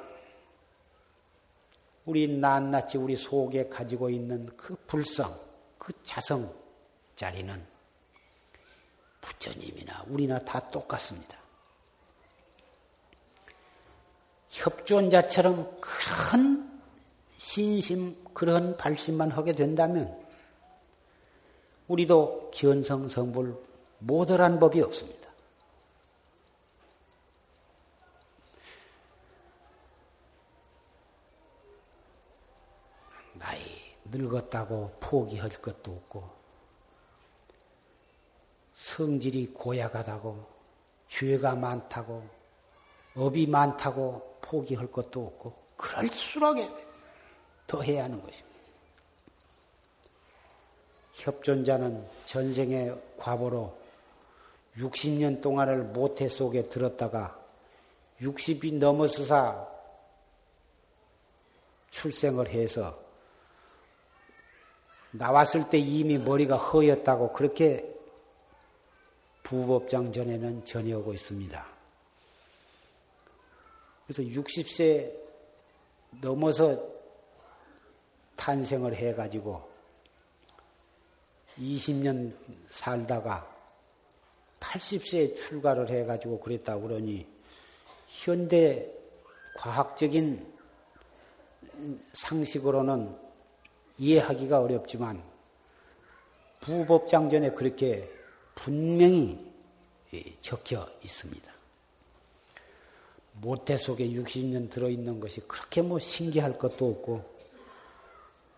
[2.04, 5.36] 우리 낱낱이 우리 속에 가지고 있는 그 불성,
[5.76, 6.54] 그 자성
[7.16, 7.66] 자리는
[9.20, 11.39] 부처님이나 우리나 다 똑같습니다.
[14.50, 16.80] 협존자처럼 그런
[17.38, 20.16] 신심, 그런 발심만 하게 된다면
[21.88, 23.56] 우리도 견성 성불
[23.98, 25.28] 모델한 법이 없습니다.
[33.34, 33.58] 나이
[34.04, 36.30] 늙었다고 포기할 것도 없고
[38.74, 40.46] 성질이 고약하다고
[41.08, 42.28] 죄가 많다고
[43.14, 46.58] 업이 많다고 포기할 것도 없고 그럴수록
[47.68, 48.50] 더 해야 하는 것입니다.
[51.14, 53.78] 협존자는 전생의 과보로
[54.76, 57.38] 60년 동안을 모태 속에 들었다가
[58.20, 59.68] 60이 넘어서사
[61.90, 62.98] 출생을 해서
[65.12, 67.86] 나왔을 때 이미 머리가 허였다고 그렇게
[69.42, 71.79] 부법장 전에는 전해오고 있습니다.
[74.10, 75.16] 그래서 60세
[76.20, 76.84] 넘어서
[78.34, 79.62] 탄생을 해가지고
[81.56, 82.34] 20년
[82.70, 83.48] 살다가
[84.58, 87.24] 80세에 출가를 해가지고 그랬다 그러니
[88.08, 88.92] 현대
[89.54, 90.54] 과학적인
[92.12, 93.16] 상식으로는
[93.96, 95.22] 이해하기가 어렵지만
[96.58, 98.10] 부법장전에 그렇게
[98.56, 99.52] 분명히
[100.40, 101.49] 적혀 있습니다.
[103.40, 107.24] 모태 속에 60년 들어있는 것이 그렇게 뭐 신기할 것도 없고,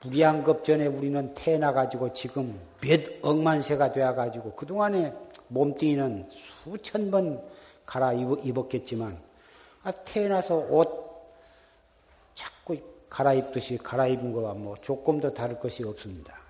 [0.03, 5.13] 무리한급 전에 우리는 태어나가지고 지금 몇 억만 세가 되어가지고 그동안에
[5.49, 6.29] 몸뚱이는
[6.65, 7.41] 수천 번
[7.87, 9.21] 갈아 입었겠지만,
[9.85, 10.89] 아, 태어나서 옷
[12.35, 12.77] 자꾸
[13.09, 16.43] 갈아입듯이 갈아입은 거와 뭐 조금도 다를 것이 없습니다.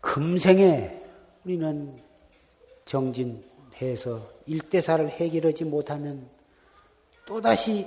[0.00, 1.00] 금생에
[1.44, 1.96] 우리는
[2.84, 3.42] 정진
[3.80, 6.28] 해서 일대사를 해결하지 못하면
[7.24, 7.86] 또다시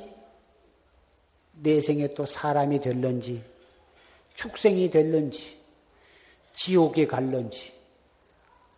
[1.53, 3.43] 내생에 또 사람이 될런지
[4.33, 5.57] 축생이 될런지
[6.53, 7.73] 지옥에 갈런지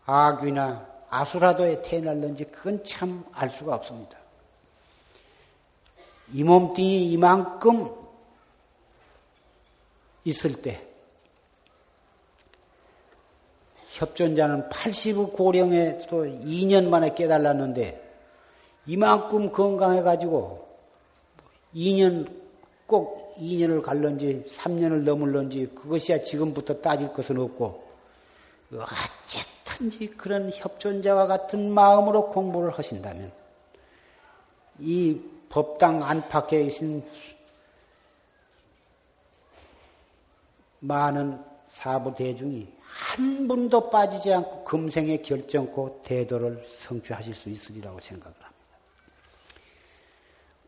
[0.05, 4.17] 악귀나 아수라도에 태어날런지 그건 참 알 수가 없습니다.
[6.33, 7.89] 이 몸뚱이 이만큼
[10.25, 10.86] 있을 때
[13.97, 18.03] 협존자는 80의 고령에 또 2년 만에 깨달았는데
[18.85, 20.67] 이만큼 건강해가지고
[21.73, 22.31] 2년
[22.85, 27.83] 꼭 2년을 갈런지 3년을 넘을런지 그것이야 지금부터 따질 것은 없고
[28.71, 33.31] 어쨌든지 그런 협존자와 같은 마음으로 공부를 하신다면
[34.79, 35.19] 이
[35.49, 37.03] 법당 안팎에 계신
[40.81, 48.51] 많은 사부 대중이 한 분도 빠지지 않고 금생에 결정코 대도를 성취하실 수 있으리라고 생각을 합니다.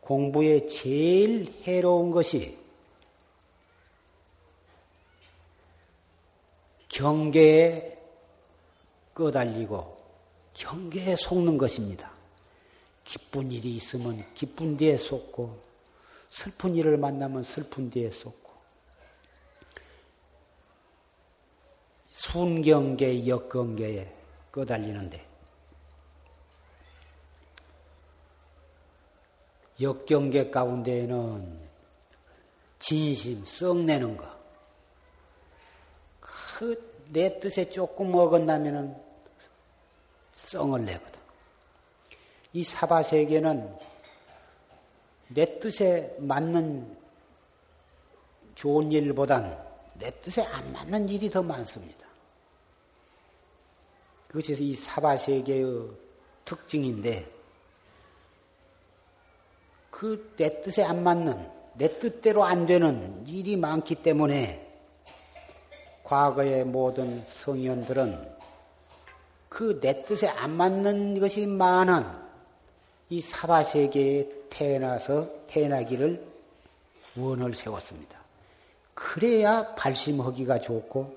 [0.00, 2.56] 공부에 제일 해로운 것이
[6.88, 7.98] 경계에
[9.12, 9.98] 끄달리고
[10.54, 12.12] 경계에 속는 것입니다.
[13.04, 15.60] 기쁜 일이 있으면 기쁜 데에 속고
[16.30, 18.39] 슬픈 일을 만나면 슬픈 데에 속고
[22.10, 24.12] 순경계, 역경계에
[24.50, 25.26] 끄달리는데
[29.80, 31.60] 역경계 가운데에는
[32.78, 34.28] 진심, 썩내는 거.
[36.20, 38.96] 그 내 뜻에 조금 어긋나면은
[40.32, 41.20] 썽을 내거든.
[42.52, 43.78] 이 사바세계는
[45.28, 46.96] 내 뜻에 맞는
[48.54, 49.69] 좋은 일보단
[50.00, 52.06] 내 뜻에 안 맞는 일이 더 많습니다.
[54.28, 55.90] 그것이 이 사바세계의
[56.44, 57.30] 특징인데,
[59.90, 64.66] 그 내 뜻에 안 맞는, 내 뜻대로 안 되는 일이 많기 때문에
[66.04, 68.40] 과거의 모든 성현들은
[69.48, 72.04] 그 내 뜻에 안 맞는 것이 많은
[73.10, 76.24] 이 사바세계에 태어나서 태어나기를
[77.16, 78.19] 원을 세웠습니다.
[79.00, 81.16] 그래야 발심하기가 좋고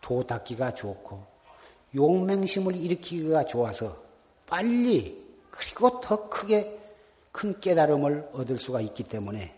[0.00, 1.20] 도 닦기가 좋고
[1.92, 3.96] 용맹심을 일으키기가 좋아서
[4.46, 6.78] 빨리 그리고 더 크게
[7.32, 9.52] 큰 깨달음을 얻을 수가 있기 때문에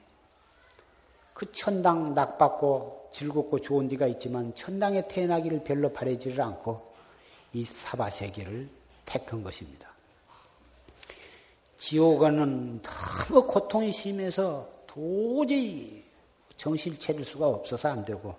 [1.34, 6.94] 그 천당 낙받고 즐겁고 좋은 데가 있지만 천당에 태어나기를 별로 바라지를 않고
[7.53, 8.66] 이 사바 세계를
[9.05, 9.90] 택한 것입니다.
[11.76, 16.11] 지옥은 너무 고통이 심해서 도저히
[16.62, 18.36] 정신을 차릴 수가 없어서 안 되고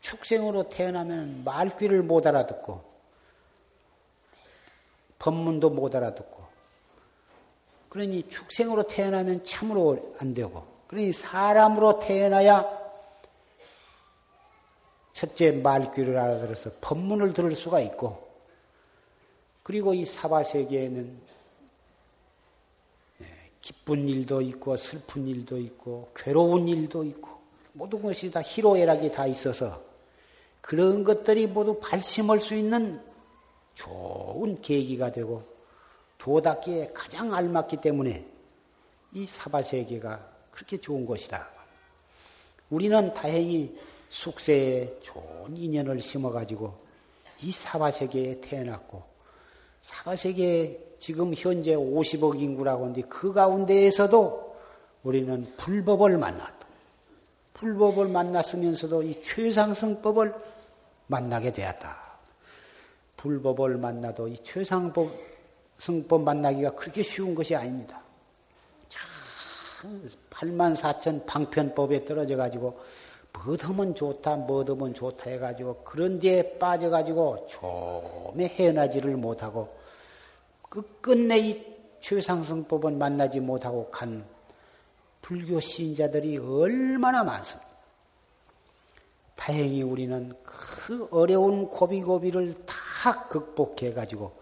[0.00, 2.82] 축생으로 태어나면 말귀를 못 알아듣고
[5.18, 6.42] 법문도 못 알아듣고
[7.90, 12.80] 그러니 축생으로 태어나면 참으로 안 되고 그러니 사람으로 태어나야
[15.12, 18.30] 첫째 말귀를 알아들어서 법문을 들을 수가 있고
[19.62, 21.29] 그리고 이 사바세계에는 네,
[23.60, 27.40] 기쁜 일도 있고 슬픈 일도 있고 괴로운 일도 있고
[27.72, 29.82] 모든 것이 다 희로애락이 다 있어서
[30.60, 33.00] 그런 것들이 모두 발심할 수 있는
[33.74, 35.42] 좋은 계기가 되고
[36.18, 38.26] 도닦기에 가장 알맞기 때문에
[39.12, 41.48] 이 사바세계가 그렇게 좋은 것이다.
[42.68, 43.76] 우리는 다행히
[44.10, 46.76] 숙세에 좋은 인연을 심어가지고
[47.40, 49.09] 이 사바세계에 태어났고
[49.82, 54.56] 사바세계에 지금 현재 50억 인구라고 하는데 그 가운데에서도
[55.02, 56.66] 우리는 불법을 만났다.
[57.54, 60.34] 불법을 만났으면서도 이 최상승법을
[61.06, 61.98] 만나게 되었다.
[63.16, 65.10] 불법을 만나도 이 최상법
[65.78, 68.02] 승법 만나기가 그렇게 쉬운 것이 아닙니다.
[68.88, 72.78] 참 8만 4천 방편법에 떨어져 가지고
[73.32, 79.76] 뭐더면 좋다, 뭐더면 좋다 해가지고 그런 데에 빠져가지고 좀에 헤어나지를 못하고
[80.68, 81.66] 그 끝내 이
[82.00, 84.24] 최상승법은 만나지 못하고 간
[85.22, 87.68] 불교 신자들이 얼마나 많습니다.
[89.36, 94.32] 다행히 우리는 그 어려운 고비고비를 다 극복해가지고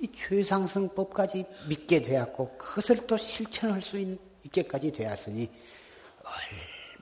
[0.00, 3.98] 이 최상승법까지 믿게 되었고 그것을 또 실천할 수
[4.44, 5.50] 있게까지 되었으니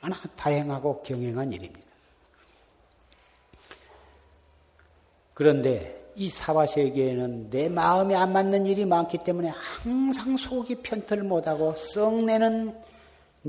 [0.03, 1.87] 얼마나 다행하고 경행한 일입니다.
[5.35, 12.75] 그런데 이 사화세계에는 내 마음에 안 맞는 일이 많기 때문에 항상 속이 편틀 못하고 썩내는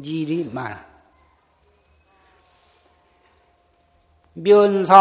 [0.04, 0.86] 일이 많아.
[4.34, 4.94] 면사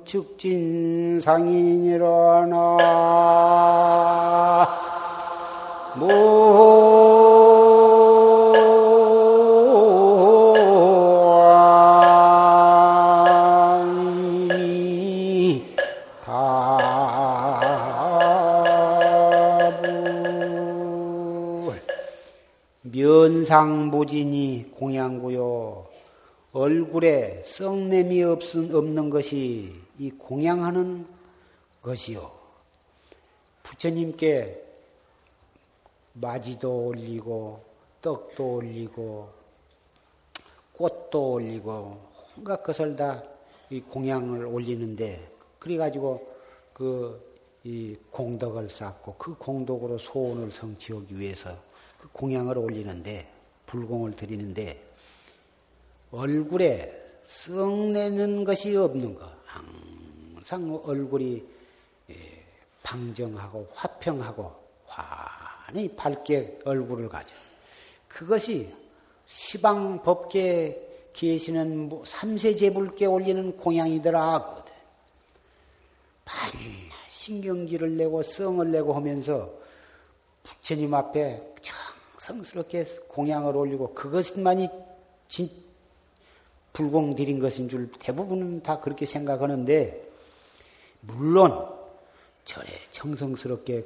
[0.00, 1.26] 무렴 즉진상인이라나
[29.10, 31.06] 것이 이 공양하는
[31.82, 32.30] 것이요.
[33.62, 34.64] 부처님께
[36.14, 37.64] 마지도 올리고
[38.02, 39.30] 떡도 올리고
[40.72, 42.00] 꽃도 올리고
[42.36, 43.22] 온갖 것을 다
[43.72, 45.30] 이 공양을 올리는데
[45.60, 46.28] 그래 가지고
[46.72, 47.30] 그
[47.62, 51.58] 이 공덕을 쌓고 그 공덕으로 소원을 성취하기 위해서
[51.98, 53.30] 그 공양을 올리는데
[53.66, 54.82] 불공을 드리는데
[56.10, 56.99] 얼굴에
[57.30, 61.44] 썩 내는 것이 없는 거 항상 얼굴이
[62.10, 62.44] 예,
[62.82, 64.52] 방정하고 화평하고
[64.84, 67.36] 환히 밝게 얼굴을 가져.
[68.08, 68.74] 그것이
[69.26, 74.64] 시방 법계에 계시는 뭐 삼세 제불께 올리는 공양이더라.
[76.24, 76.52] 반
[77.10, 79.52] 신경질을 내고 성을 내고 하면서
[80.42, 84.68] 부처님 앞에 정성스럽게 공양을 올리고 그것만이
[85.28, 85.69] 진
[86.72, 90.08] 불공 드린 것인 줄 대부분은 다 그렇게 생각하는데
[91.00, 91.68] 물론
[92.44, 93.84] 절에 정성스럽게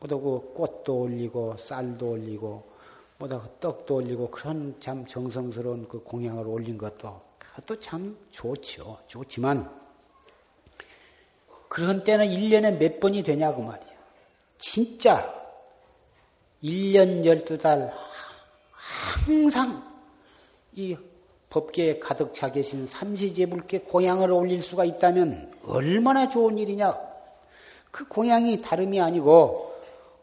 [0.00, 2.64] 뭐다 그 꽃도 올리고 쌀도 올리고
[3.18, 8.98] 뭐다 그 떡도 올리고 그런 참 정성스러운 그 공양을 올린 것도 그것도 참 좋죠.
[9.06, 9.68] 좋지만
[11.68, 13.98] 그런 때는 1년에 몇 번이 되냐고 말이야.
[14.58, 15.34] 진짜
[16.62, 17.92] 1년 12달
[18.72, 19.82] 항상
[20.74, 20.96] 이
[21.50, 26.94] 법계에 가득 차 계신 삼시제불께 공양을 올릴 수가 있다면 얼마나 좋은 일이냐.
[27.90, 29.74] 그 공양이 다름이 아니고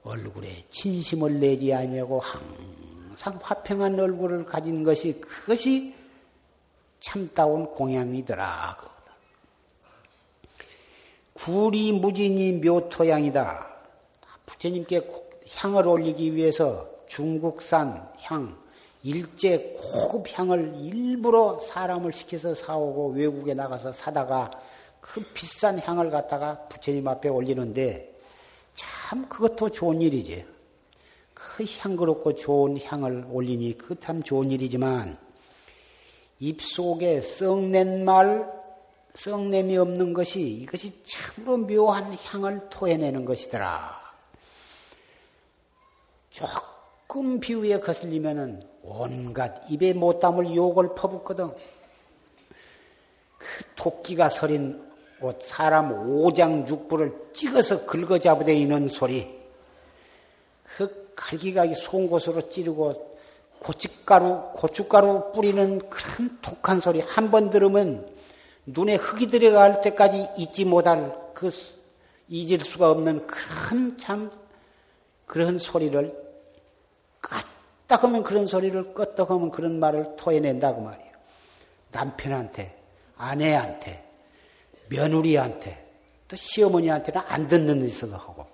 [0.03, 5.95] 얼굴에 진심을 내지 아니하고 항상 화평한 얼굴을 가진 것이 그것이
[6.99, 8.78] 참다운 공양이더라.
[11.34, 13.67] 구리 무진이 묘토양이다.
[14.45, 15.01] 부처님께
[15.55, 18.57] 향을 올리기 위해서 중국산 향,
[19.06, 24.49] 일제 고급 향을 일부러 사람을 시켜서 사오고 외국에 나가서 사다가
[24.99, 28.12] 그 비싼 향을 갖다가 부처님 앞에 올리는데
[28.74, 30.43] 참 그것도 좋은 일이지.
[31.36, 35.20] 그 향그럽고 좋은 향을 올리니 그 참 좋은 일이지만
[36.39, 38.51] 입속에 썩낸 말,
[39.14, 44.03] 썩냄이 없는 것이 이것이 참으로 묘한 향을 토해내는 것이더라.
[46.32, 51.49] 조금 비위에 거슬리면은 온갖 입에 못 담을 욕을 퍼붓거든.
[53.38, 54.81] 그 토끼가 서린
[55.21, 59.41] 옷, 사람 오장 육부를 찍어서 긁어잡으되 있는 소리.
[60.63, 63.17] 그 갈기가 송곳으로 찌르고
[63.59, 68.07] 고춧가루, 고춧가루 뿌리는 그런 독한 소리 한 번 들으면
[68.65, 71.49] 눈에 흙이 들어갈 때까지 잊지 못할 그
[72.27, 74.31] 잊을 수가 없는 그런 참
[75.25, 76.25] 그런 소리를
[77.88, 81.11] 껐다 하면 그런 소리를 껐다 하면 그런 말을 토해낸다고 말이에요.
[81.91, 82.77] 남편한테,
[83.17, 84.03] 아내한테,
[84.89, 85.86] 며느리한테,
[86.27, 88.45] 또 시어머니한테는 안 듣는 짓을 하고,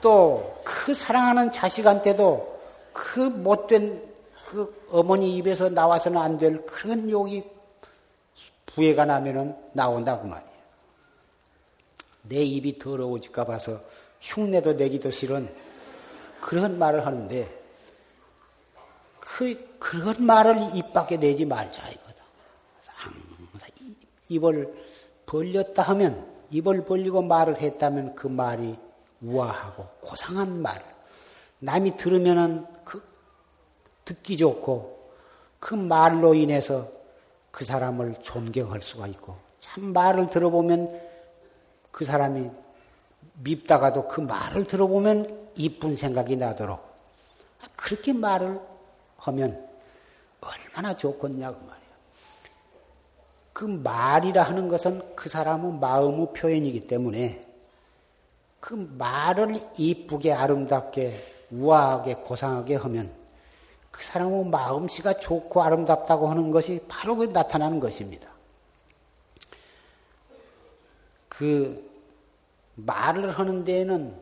[0.00, 2.60] 또 그 사랑하는 자식한테도
[2.92, 4.02] 그 못된
[4.46, 7.44] 그 어머니 입에서 나와서는 안 될 그런 욕이
[8.66, 10.50] 부해가 나면은 나온다고 말이에요.
[12.22, 13.80] 내 입이 더러워질까 봐서
[14.20, 15.52] 흉내도 내기도 싫은
[16.40, 17.59] 그런 말을 하는데
[19.36, 22.24] 그 그런 말을 입 밖에 내지 말자 이거다.
[22.94, 23.70] 항상
[24.28, 24.74] 입을
[25.24, 28.76] 벌렸다 하면 입을 벌리고 말을 했다면 그 말이
[29.22, 30.82] 우아하고 고상한 말.
[31.60, 33.02] 남이 들으면은 그
[34.04, 35.10] 듣기 좋고
[35.58, 36.88] 그 말로 인해서
[37.50, 41.00] 그 사람을 존경할 수가 있고 참 말을 들어보면
[41.90, 42.50] 그 사람이
[43.42, 46.80] 밉다가도 그 말을 들어보면 이쁜 생각이 나도록
[47.76, 48.60] 그렇게 말을
[49.20, 49.68] 하면
[50.40, 51.90] 얼마나 좋겠냐고 말이에요.
[53.52, 57.46] 그 말이라 하는 것은 그 사람의 마음의 표현이기 때문에
[58.58, 63.12] 그 말을 이쁘게 아름답게 우아하게 고상하게 하면
[63.90, 68.28] 그 사람의 마음씨가 좋고 아름답다고 하는 것이 바로 그 나타나는 것입니다.
[71.28, 71.90] 그
[72.76, 74.14] 말을 하는 데에는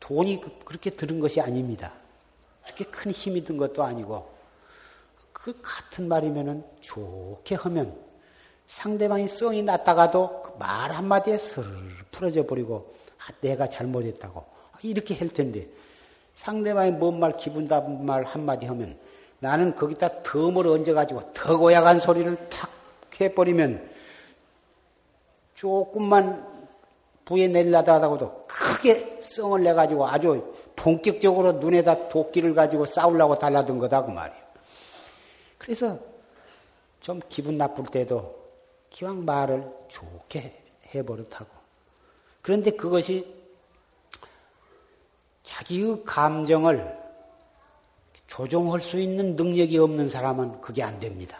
[0.00, 1.92] 돈이 그렇게 들은 것이 아닙니다.
[2.64, 4.33] 그렇게 큰 힘이 든 것도 아니고
[5.44, 7.94] 그 같은 말이면은 좋게 하면
[8.66, 11.68] 상대방이 썽이 났다가도 그 말 한마디에 스르르
[12.10, 14.42] 풀어져 버리고 아, 내가 잘못했다고
[14.82, 15.68] 이렇게 할 텐데
[16.36, 18.96] 상대방이 뭔 말 기분 나쁜 말 한마디 하면
[19.40, 22.70] 나는 거기다 덤을 얹어가지고 더 고약한 소리를 탁
[23.20, 23.90] 해버리면
[25.56, 26.46] 조금만
[27.26, 34.10] 부에 내려다 하다가도 크게 썽을 내가지고 아주 본격적으로 눈에다 도끼를 가지고 싸우려고 달라든 거다 그
[34.10, 34.43] 말이에요.
[35.64, 35.98] 그래서
[37.00, 38.38] 좀 기분 나쁠 때도
[38.90, 40.62] 기왕 말을 좋게
[40.94, 41.46] 해버릇하고
[42.42, 43.34] 그런데 그것이
[45.42, 47.02] 자기의 감정을
[48.26, 51.38] 조종할 수 있는 능력이 없는 사람은 그게 안 됩니다.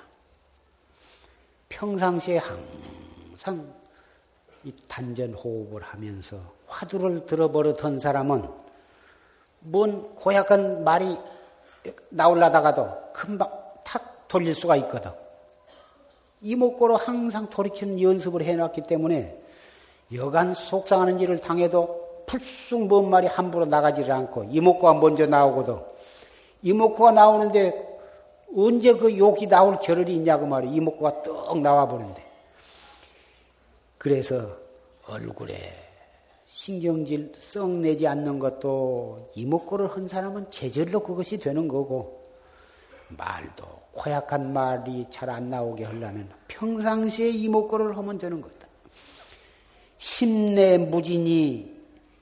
[1.69, 3.75] 평상시에 항상
[4.63, 8.49] 이 단전 호흡을 하면서 화두를 들어버릇한 사람은
[9.61, 11.19] 뭔 고약한 말이
[12.09, 13.64] 나올라다가도 금방 탁
[14.35, 15.13] 돌릴 수가 있거든.
[16.41, 19.39] 이목구로 항상 돌이키는 연습을 해놨기 때문에
[20.13, 25.79] 여간 속상하는 일을 당해도 풀쑥 뭔 말이 함부로 나가지를 않고 이목구가 먼저 나오거든.
[26.63, 27.95] 이목구가 나오는데
[28.57, 30.73] 언제 그 욕이 나올 겨를이 있냐고 말이야.
[30.73, 32.25] 이목구가 떡 나와버린대.
[33.99, 34.57] 그래서
[35.07, 35.57] 얼굴에
[36.47, 42.21] 신경질 썩 내지 않는 것도 이목구를 한 사람은 제절로 그것이 되는 거고
[43.09, 48.67] 말도 고약한 말이 잘 안 나오게 하려면 평상시에 이목구를 하면 되는 거다.
[49.99, 51.73] 심내 무진이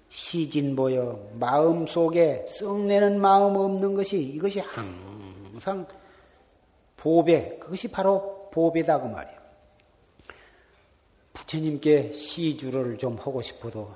[0.09, 5.87] 시진 보여 마음 속에 썩내는 마음 없는 것이 이것이 항상
[6.97, 9.39] 보배 그것이 바로 보배다 그 말이에요.
[11.33, 13.91] 부처님께 시주를 좀 하고 싶어도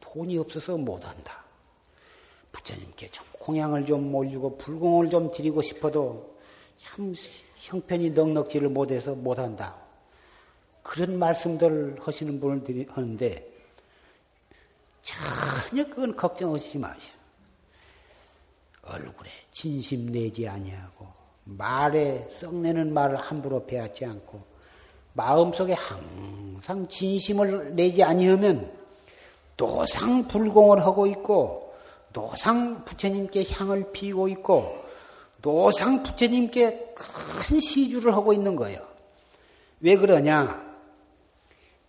[0.00, 1.42] 돈이 없어서 못한다.
[2.52, 6.29] 부처님께 좀 공양을 좀 올리고 불공을 좀 드리고 싶어도
[6.80, 7.14] 참
[7.56, 9.76] 형편이 넉넉지를 못해서 못한다.
[10.82, 13.48] 그런 말씀들을 하시는 분을 하는데
[15.02, 17.12] 전혀 그건 걱정하시지 마시오.
[18.82, 21.06] 얼굴에 진심 내지 아니하고
[21.44, 24.42] 말에 썩내는 말을 함부로 배하지 않고
[25.12, 28.72] 마음속에 항상 진심을 내지 아니하면
[29.56, 31.74] 노상 불공을 하고 있고
[32.12, 34.89] 노상 부처님께 향을 피고 있고
[35.42, 38.78] 노상 부처님께 큰 시주를 하고 있는 거예요.
[39.80, 40.70] 왜 그러냐?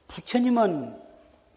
[0.08, 1.00] 부처님은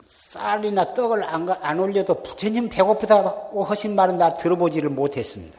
[0.06, 5.56] 쌀이나 떡을 안, 안 올려도 부처님 배고프다고 하신 말은 나 들어보지를 못했습니다.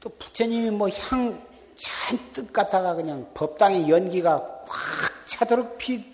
[0.00, 6.04] 또 부처님이 뭐 향 잔뜩 갖다가 그냥 법당의 연기가 꽉 차도록 피,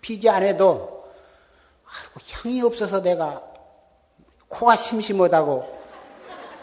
[0.00, 1.04] 피지 않아도
[1.84, 3.42] 아이고, 향이 없어서 내가
[4.48, 5.79] 코가 심심하다고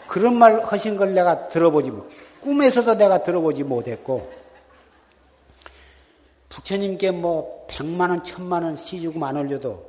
[0.08, 2.08] 그런 말 하신 걸 내가 들어보지 못,
[2.40, 4.32] 꿈에서도 내가 들어보지 못했고
[6.48, 9.86] 부처님께 뭐 백만 원, 천만 원 시주금 안 올려도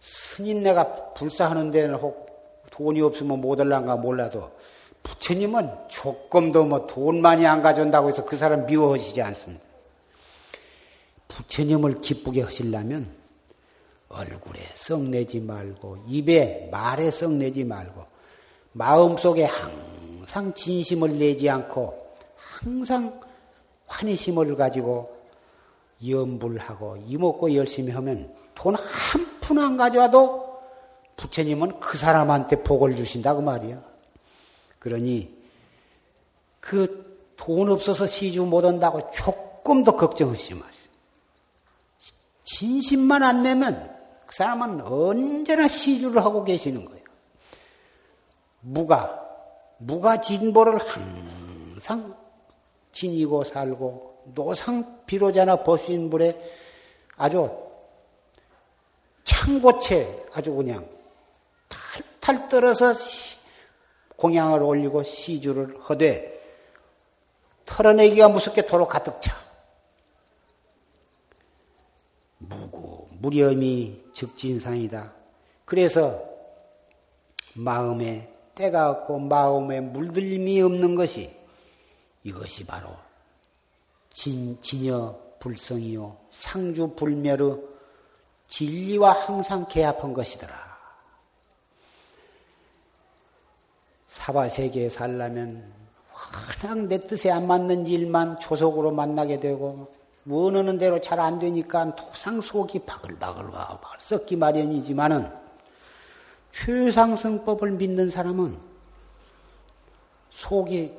[0.00, 4.50] 스님 내가 불사하는 데는 혹 돈이 없으면 못 올란가 몰라도
[5.04, 9.64] 부처님은 조금도 뭐 돈 많이 안 가져온다고 해서 그 사람 미워하시지 않습니다.
[11.28, 13.10] 부처님을 기쁘게 하시려면
[14.08, 18.13] 얼굴에 썩내지 말고 입에 말에 썩내지 말고
[18.74, 23.20] 마음속에 항상 진심을 내지 않고 항상
[23.86, 25.16] 환희심을 가지고
[26.06, 30.58] 염불하고 이먹고 열심히 하면 돈 한 푼 안 가져와도
[31.16, 33.82] 부처님은 그 사람한테 복을 주신다고 말이야.
[34.78, 35.34] 그러니
[36.60, 37.04] 그
[37.36, 40.70] 돈 없어서 시주 못 온다고 조금 더 걱정하시지 마세요.
[42.42, 43.94] 진심만 안 내면
[44.26, 47.03] 그 사람은 언제나 시주를 하고 계시는 거예요.
[48.64, 49.20] 무가,
[49.76, 52.16] 무가 진보를 항상
[52.92, 56.40] 지니고 살고 노상 비로자나 보수인불에
[57.16, 57.50] 아주
[59.24, 60.88] 창고채 아주 그냥
[62.20, 62.94] 탈탈 떨어서
[64.16, 66.32] 공양을 올리고 시주를 하되
[67.66, 69.36] 털어내기가 무섭게 도로 가득 차.
[72.38, 75.12] 무고 무렴이 즉진상이다.
[75.64, 76.22] 그래서
[77.54, 81.34] 마음에 때가 없고 마음에 물들림이 없는 것이
[82.22, 82.90] 이것이 바로
[84.10, 87.60] 진, 진여 불성이요 상주 불멸의
[88.46, 90.54] 진리와 항상 개합한 것이더라.
[94.08, 95.72] 사바 세계에 살려면
[96.62, 99.92] 워낙 내 뜻에 안 맞는 일만 조속으로 만나게 되고
[100.26, 105.43] 원하는 대로 잘 안 되니까 도상 속이 바글바글 와 썩기 마련이지만은
[106.62, 108.56] 최상승법을 믿는 사람은
[110.30, 110.96] 속이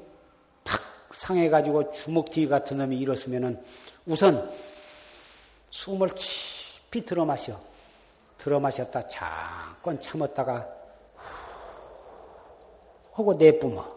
[0.63, 0.81] 팍
[1.11, 3.63] 상해가지고 주먹튀 같은 놈이 일었으면은
[4.05, 4.49] 우선
[5.71, 7.59] 숨을 깊이 들어 마셔.
[8.37, 10.67] 들어 마셨다 잠깐 참았다가
[13.13, 13.95] 하고 내뿜어.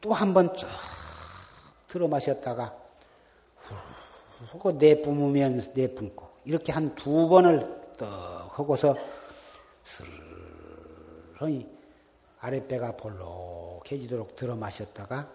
[0.00, 0.68] 또 한 번 쫙
[1.88, 2.74] 들어 마셨다가
[4.52, 8.94] 하고 내뿜으면 내뿜고 이렇게 한 두 번을 떡 하고서
[9.84, 10.29] 스르
[11.40, 11.64] 르
[12.40, 15.30] 아랫배가 볼록해지도록 들어 마셨다가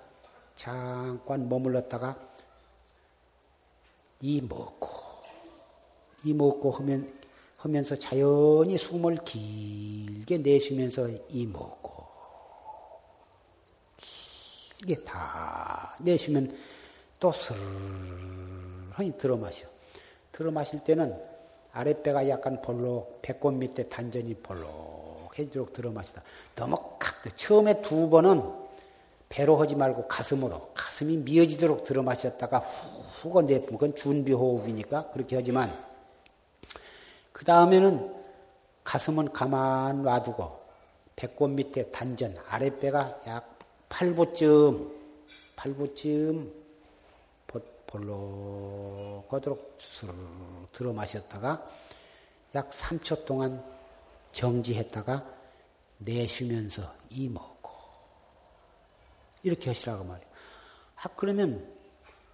[0.55, 2.17] 잠깐 머물렀다가
[4.21, 4.89] 이 먹고
[6.23, 7.13] 이 먹고 하면
[7.57, 12.05] 하면서 자연히 숨을 길게 내쉬면서 이 먹고
[13.97, 16.55] 길게 다 내쉬면
[17.19, 19.67] 또 스르르 들어 마셔.
[20.31, 21.19] 들어 마실 때는
[21.71, 25.04] 아랫배가 약간 볼록 배꼽 밑에 단전이 볼록
[25.37, 26.21] 해지도록 들어 마시다.
[26.55, 28.65] 너무 칵 처음에 두 번은
[29.29, 32.59] 배로 하지 말고 가슴으로 가슴이 미어지도록 들어 마셨다가
[33.21, 35.75] 후거 내뿜 그건 준비 호흡이니까 그렇게 하지만
[37.31, 38.13] 그 다음에는
[38.83, 40.59] 가슴은 가만 놔두고
[41.15, 43.59] 배꼽 밑에 단전 아랫배가 약
[43.89, 44.91] 8부쯤
[45.55, 46.65] 8부쯤
[47.87, 49.77] 볼록 하도록
[50.71, 51.67] 들어 마셨다가
[52.53, 53.63] 약 3초 동안
[54.35, 55.25] 정지했다가
[55.99, 57.71] 내쉬면서 이 먹고
[59.43, 60.29] 이렇게 하시라고 말이에요.
[60.97, 61.65] 아 그러면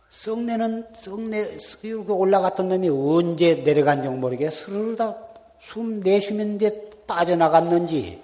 [0.10, 5.16] 썩내는 썩내 이렇게 올라갔던 놈이 언제 내려간지 모르게 스르르다
[5.62, 8.22] 숨 내쉬면 데 빠져나갔는지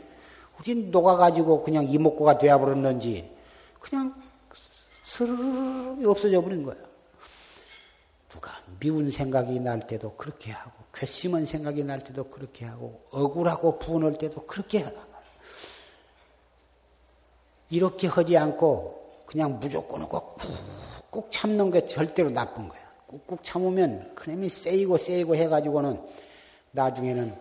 [0.59, 3.29] 우린 녹아가지고 그냥 이목구가 되어버렸는지
[3.79, 4.13] 그냥
[5.05, 6.75] 스르르 없어져 버린 거야.
[8.29, 14.17] 누가 미운 생각이 날 때도 그렇게 하고 괘씸한 생각이 날 때도 그렇게 하고 억울하고 분할
[14.17, 15.05] 때도 그렇게 하단
[17.69, 22.81] 이렇게 하지 않고 그냥 무조건 꾹꾹 참는 게 절대로 나쁜 거야.
[23.07, 26.01] 꾹꾹 참으면 그놈이 세이고 세이고 해가지고는
[26.71, 27.37] 나중에는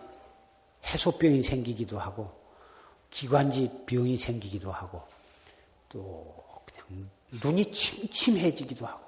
[0.85, 2.29] 해소병이 생기기도 하고
[3.09, 5.01] 기관지 병이 생기기도 하고
[5.89, 7.09] 또 그냥
[7.41, 9.01] 눈이 침침해지기도 하고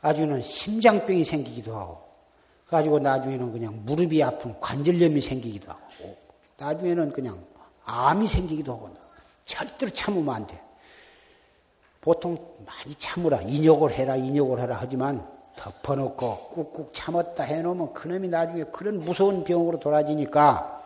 [0.00, 2.05] 아주는 심장병이 생기기도 하고
[2.68, 6.16] 가지고 나중에는 그냥 무릎이 아픈 관절염이 생기기도 하고
[6.58, 7.44] 나중에는 그냥
[7.84, 8.90] 암이 생기기도 하고
[9.44, 10.60] 절대로 참으면 안 돼.
[12.00, 19.00] 보통 많이 참으라 인욕을 해라 인욕을 해라 하지만 덮어놓고 꾹꾹 참았다 해놓으면 그놈이 나중에 그런
[19.04, 20.82] 무서운 병으로 돌아지니까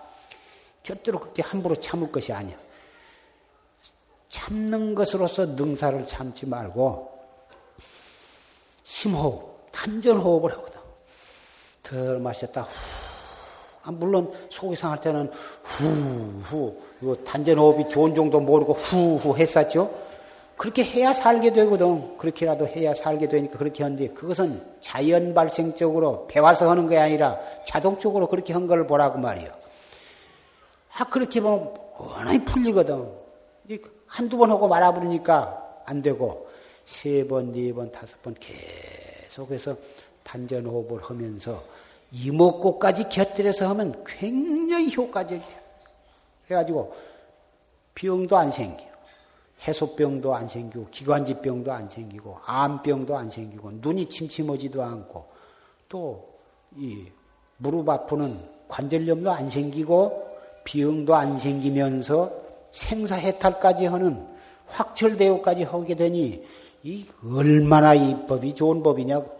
[0.82, 2.56] 절대로 그렇게 함부로 참을 것이 아니야.
[4.28, 7.10] 참는 것으로서 능사를 참지 말고
[8.84, 10.69] 심호흡, 탄전호흡을 하거
[11.90, 11.96] 든.
[12.06, 12.62] 들 마셨다.
[12.62, 12.68] 후.
[13.82, 15.30] 아, 물론 속이 상할 때는
[15.62, 19.90] 후후 이거 단전호흡이 좋은 정도 모르고 후후 했었죠.
[20.56, 22.18] 그렇게 해야 살게 되거든.
[22.18, 28.52] 그렇게라도 해야 살게 되니까 그렇게 하는데 그것은 자연 발생적으로 배워서 하는 게 아니라 자동적으로 그렇게
[28.52, 29.48] 한 걸 보라고 말이요.
[30.98, 33.08] 아 그렇게 보면 워낙 풀리거든.
[34.06, 36.48] 한두 번 하고 말아버리니까 안 되고
[36.84, 38.34] 세 번, 네 번, 다섯 번
[39.28, 39.76] 계속해서
[40.24, 41.62] 단전호흡을 하면서
[42.12, 45.60] 이목구까지 곁들여서 하면 굉장히 효과적이에요.
[46.46, 46.94] 그래가지고
[47.94, 48.84] 병도 안 생겨.
[49.66, 55.26] 해소병도 안 생기고 기관지병도 안 생기고 암병도 안 생기고 눈이 침침하지도 않고
[55.88, 56.30] 또
[56.76, 57.06] 이
[57.56, 58.38] 무릎 아프는
[58.68, 60.28] 관절염도 안 생기고
[60.64, 62.32] 병도 안 생기면서
[62.72, 64.24] 생사해탈까지 하는
[64.68, 66.44] 확철대오까지 하게 되니
[66.82, 69.39] 이 얼마나 이 법이 좋은 법이냐고.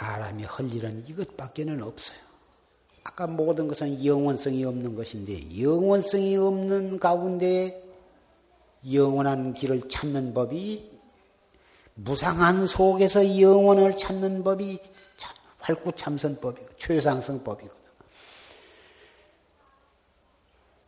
[0.00, 2.18] 사람이 할 일은 이것밖에는 없어요.
[3.04, 7.84] 아까 모든 것은 영원성이 없는 것인데 영원성이 없는 가운데
[8.90, 10.90] 영원한 길을 찾는 법이
[11.96, 14.80] 무상한 속에서 영원을 찾는 법이
[15.58, 17.84] 활구참선법이고 최상승법이거든.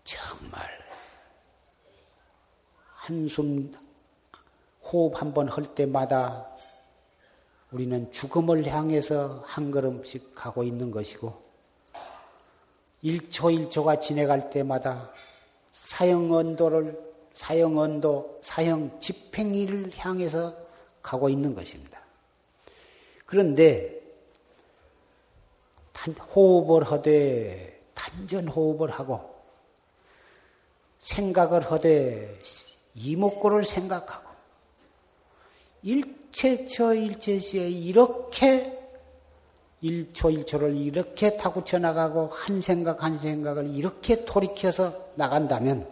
[0.05, 0.63] 정말
[2.95, 3.75] 한숨
[4.83, 6.52] 호흡 한 번 할 때마다
[7.73, 11.43] 우리는 죽음을 향해서 한 걸음씩 가고 있는 것이고
[13.03, 15.11] 1초 1초가 지내갈 때마다
[15.73, 20.55] 사형 언도를 사형 언도 사형 집행일을 향해서
[21.01, 22.01] 가고 있는 것입니다.
[23.25, 24.01] 그런데
[26.35, 29.33] 호흡을 하되 단전 호흡을 하고
[31.01, 32.39] 생각을 하되
[32.95, 34.29] 이목구를 생각하고
[35.83, 38.79] 일 체처 일체시에 이렇게
[39.83, 45.89] 1초 1초를 이렇게 타고쳐 나가고 한 생각 한 생각을 이렇게 돌이켜서 나간다면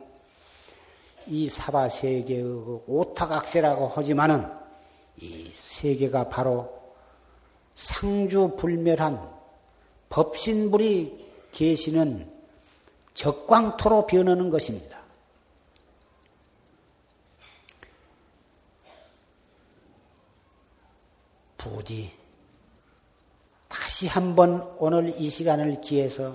[1.27, 4.47] 이 사바 세계의 그 오타각세라고 하지만은
[5.21, 6.81] 이 세계가 바로
[7.75, 9.29] 상주불멸한
[10.09, 12.31] 법신불이 계시는
[13.15, 15.00] 적광토로 변하는 것입니다.
[21.61, 22.11] 부디
[23.69, 26.35] 다시 한번 오늘 이 시간을 기해서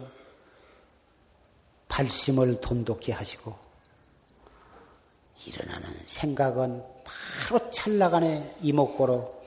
[1.88, 3.57] 발심을 돈독히 하시고
[5.47, 9.43] 일어나는 생각은 바로 찰나간에 이목구로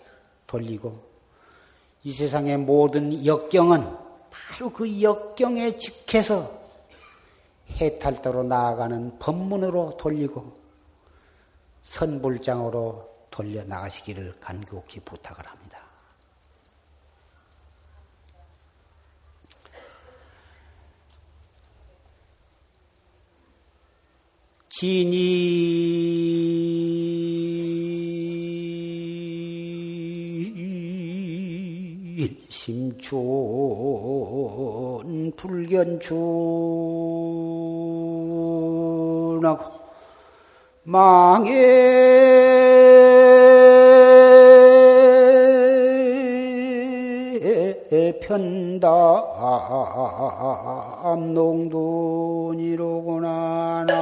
[0.49, 1.01] 돌리고
[2.03, 3.97] 이 세상의 모든 역경은
[4.31, 6.59] 바로 그 역경에 직해서
[7.71, 10.59] 해탈도로 나아가는 법문으로 돌리고
[11.83, 15.68] 선불장으로 돌려 나가시기를 간곡히 부탁을 합니다.
[24.79, 25.19] 진이
[32.49, 33.19] 심촌
[35.35, 36.19] 불견춘하고
[40.85, 41.49] 망해
[47.89, 48.85] 편담
[51.35, 53.27] 농돈이로구나
[53.87, 53.93] 나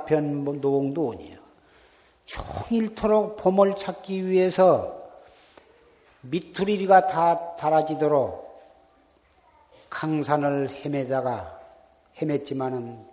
[0.00, 1.38] 망의 답변 농도원이요.
[2.24, 5.00] 종일토록 봄을 찾기 위해서
[6.22, 8.48] 미투리가 다 달아지도록
[9.88, 11.58] 강산을 헤매다가
[12.18, 13.04] 헤맸지만은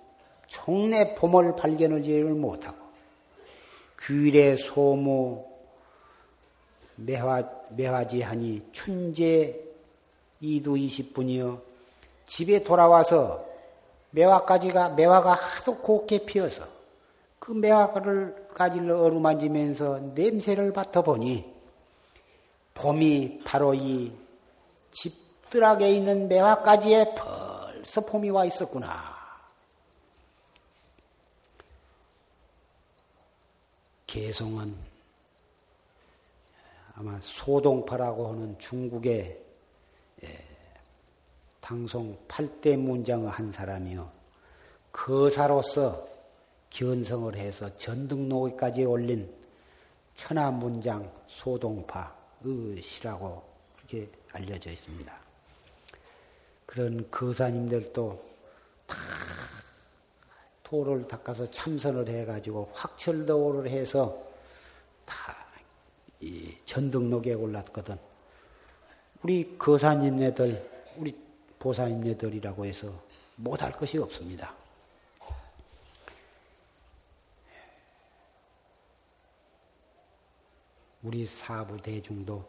[0.47, 2.77] 종래 봄을 발견하지를 못하고
[4.01, 5.45] 귀래 소무
[6.95, 9.65] 매화, 매화지하니 춘제
[10.39, 11.61] 이두 20분이요.
[12.27, 13.45] 집에 돌아와서
[14.11, 16.76] 매화까지가 매화가 하도 곱게 피어서
[17.39, 21.53] 그 매화를 가지를 어루만지면서 냄새를 맡아보니
[22.73, 24.11] 봄이 바로 이
[24.91, 29.15] 집들락에 있는 매화까지에 벌써 봄이 와 있었구나.
[34.07, 34.75] 개성은
[36.95, 39.43] 아마 소동파라고 하는 중국의
[41.61, 44.09] 방송 8대 문장의 한 사람이요.
[44.91, 46.07] 거사로서
[46.69, 49.33] 견성을 해서 전등록에까지 올린
[50.15, 53.43] 천하문장 소동파의 시라고
[53.75, 55.15] 그렇게 알려져 있습니다.
[56.65, 58.25] 그런 거사님들도
[58.87, 58.97] 다
[60.63, 64.21] 도를 닦아서 참선을 해가지고 확철도를 해서
[65.05, 65.35] 다
[66.65, 67.97] 전등록에 올랐거든.
[69.23, 71.15] 우리 거사님네들, 우리
[71.59, 72.93] 보살님네들이라고 해서
[73.35, 74.53] 못할 것이 없습니다.
[81.03, 82.43] 우리 사부 대중도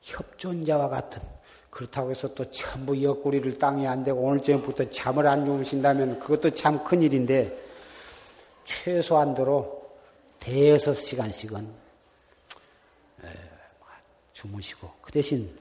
[0.00, 1.22] 협존자와 같은
[1.70, 6.82] 그렇다고 해서 또 전부 옆구리를 땅에 안 대고 오늘 저녁부터 잠을 안 주무신다면 그것도 참
[6.82, 7.66] 큰일인데
[8.64, 9.90] 최소한도로
[10.40, 11.88] 대여섯 시간씩은
[14.32, 15.56] 주무시고 그 대신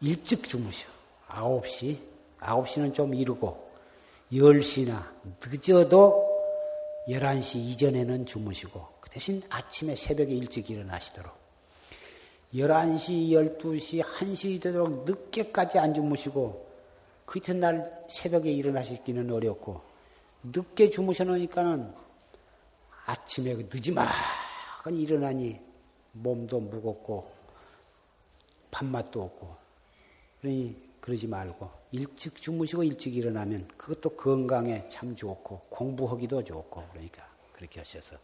[0.00, 0.86] 일찍 주무셔.
[1.28, 1.98] 9시,
[2.40, 3.70] 9시는 좀 이르고,
[4.32, 5.04] 10시나
[5.44, 6.25] 늦어도
[7.08, 11.32] 11시 이전에는 주무시고, 그 대신 아침에 새벽에 일찍 일어나시도록.
[12.54, 16.66] 11시, 12시, 1시 되도록 늦게까지 안 주무시고,
[17.24, 19.82] 그 이튿날 새벽에 일어나시기는 어렵고,
[20.42, 21.92] 늦게 주무셔 놓으니까는
[23.06, 25.60] 아침에 그 늦지막은 일어나니
[26.12, 27.36] 몸도 무겁고,
[28.76, 29.56] 밥맛도 없고
[30.40, 30.76] 그러니
[31.06, 38.16] 그러지 말고 일찍 주무시고 일찍 일어나면 그것도 건강에 참 좋고 공부하기도 좋고 그러니까 그렇게 하셔서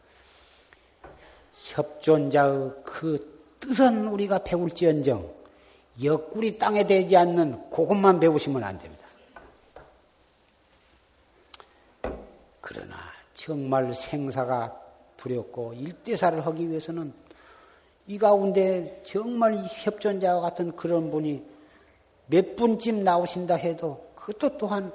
[1.59, 5.33] 협존자의 그 뜻은 우리가 배울지언정
[6.03, 9.07] 옆구리 땅에 대지 않는 그것만 배우시면 안 됩니다.
[12.59, 12.97] 그러나
[13.33, 14.77] 정말 생사가
[15.15, 17.13] 두렵고 일대사를 하기 위해서는
[18.07, 21.52] 이 가운데 정말 협전자와 같은 그런 분이
[22.27, 24.91] 몇 분쯤 나오신다 해도 그것도 또한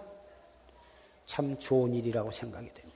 [1.27, 2.88] 참 좋은 일이라고 생각이 됩니다.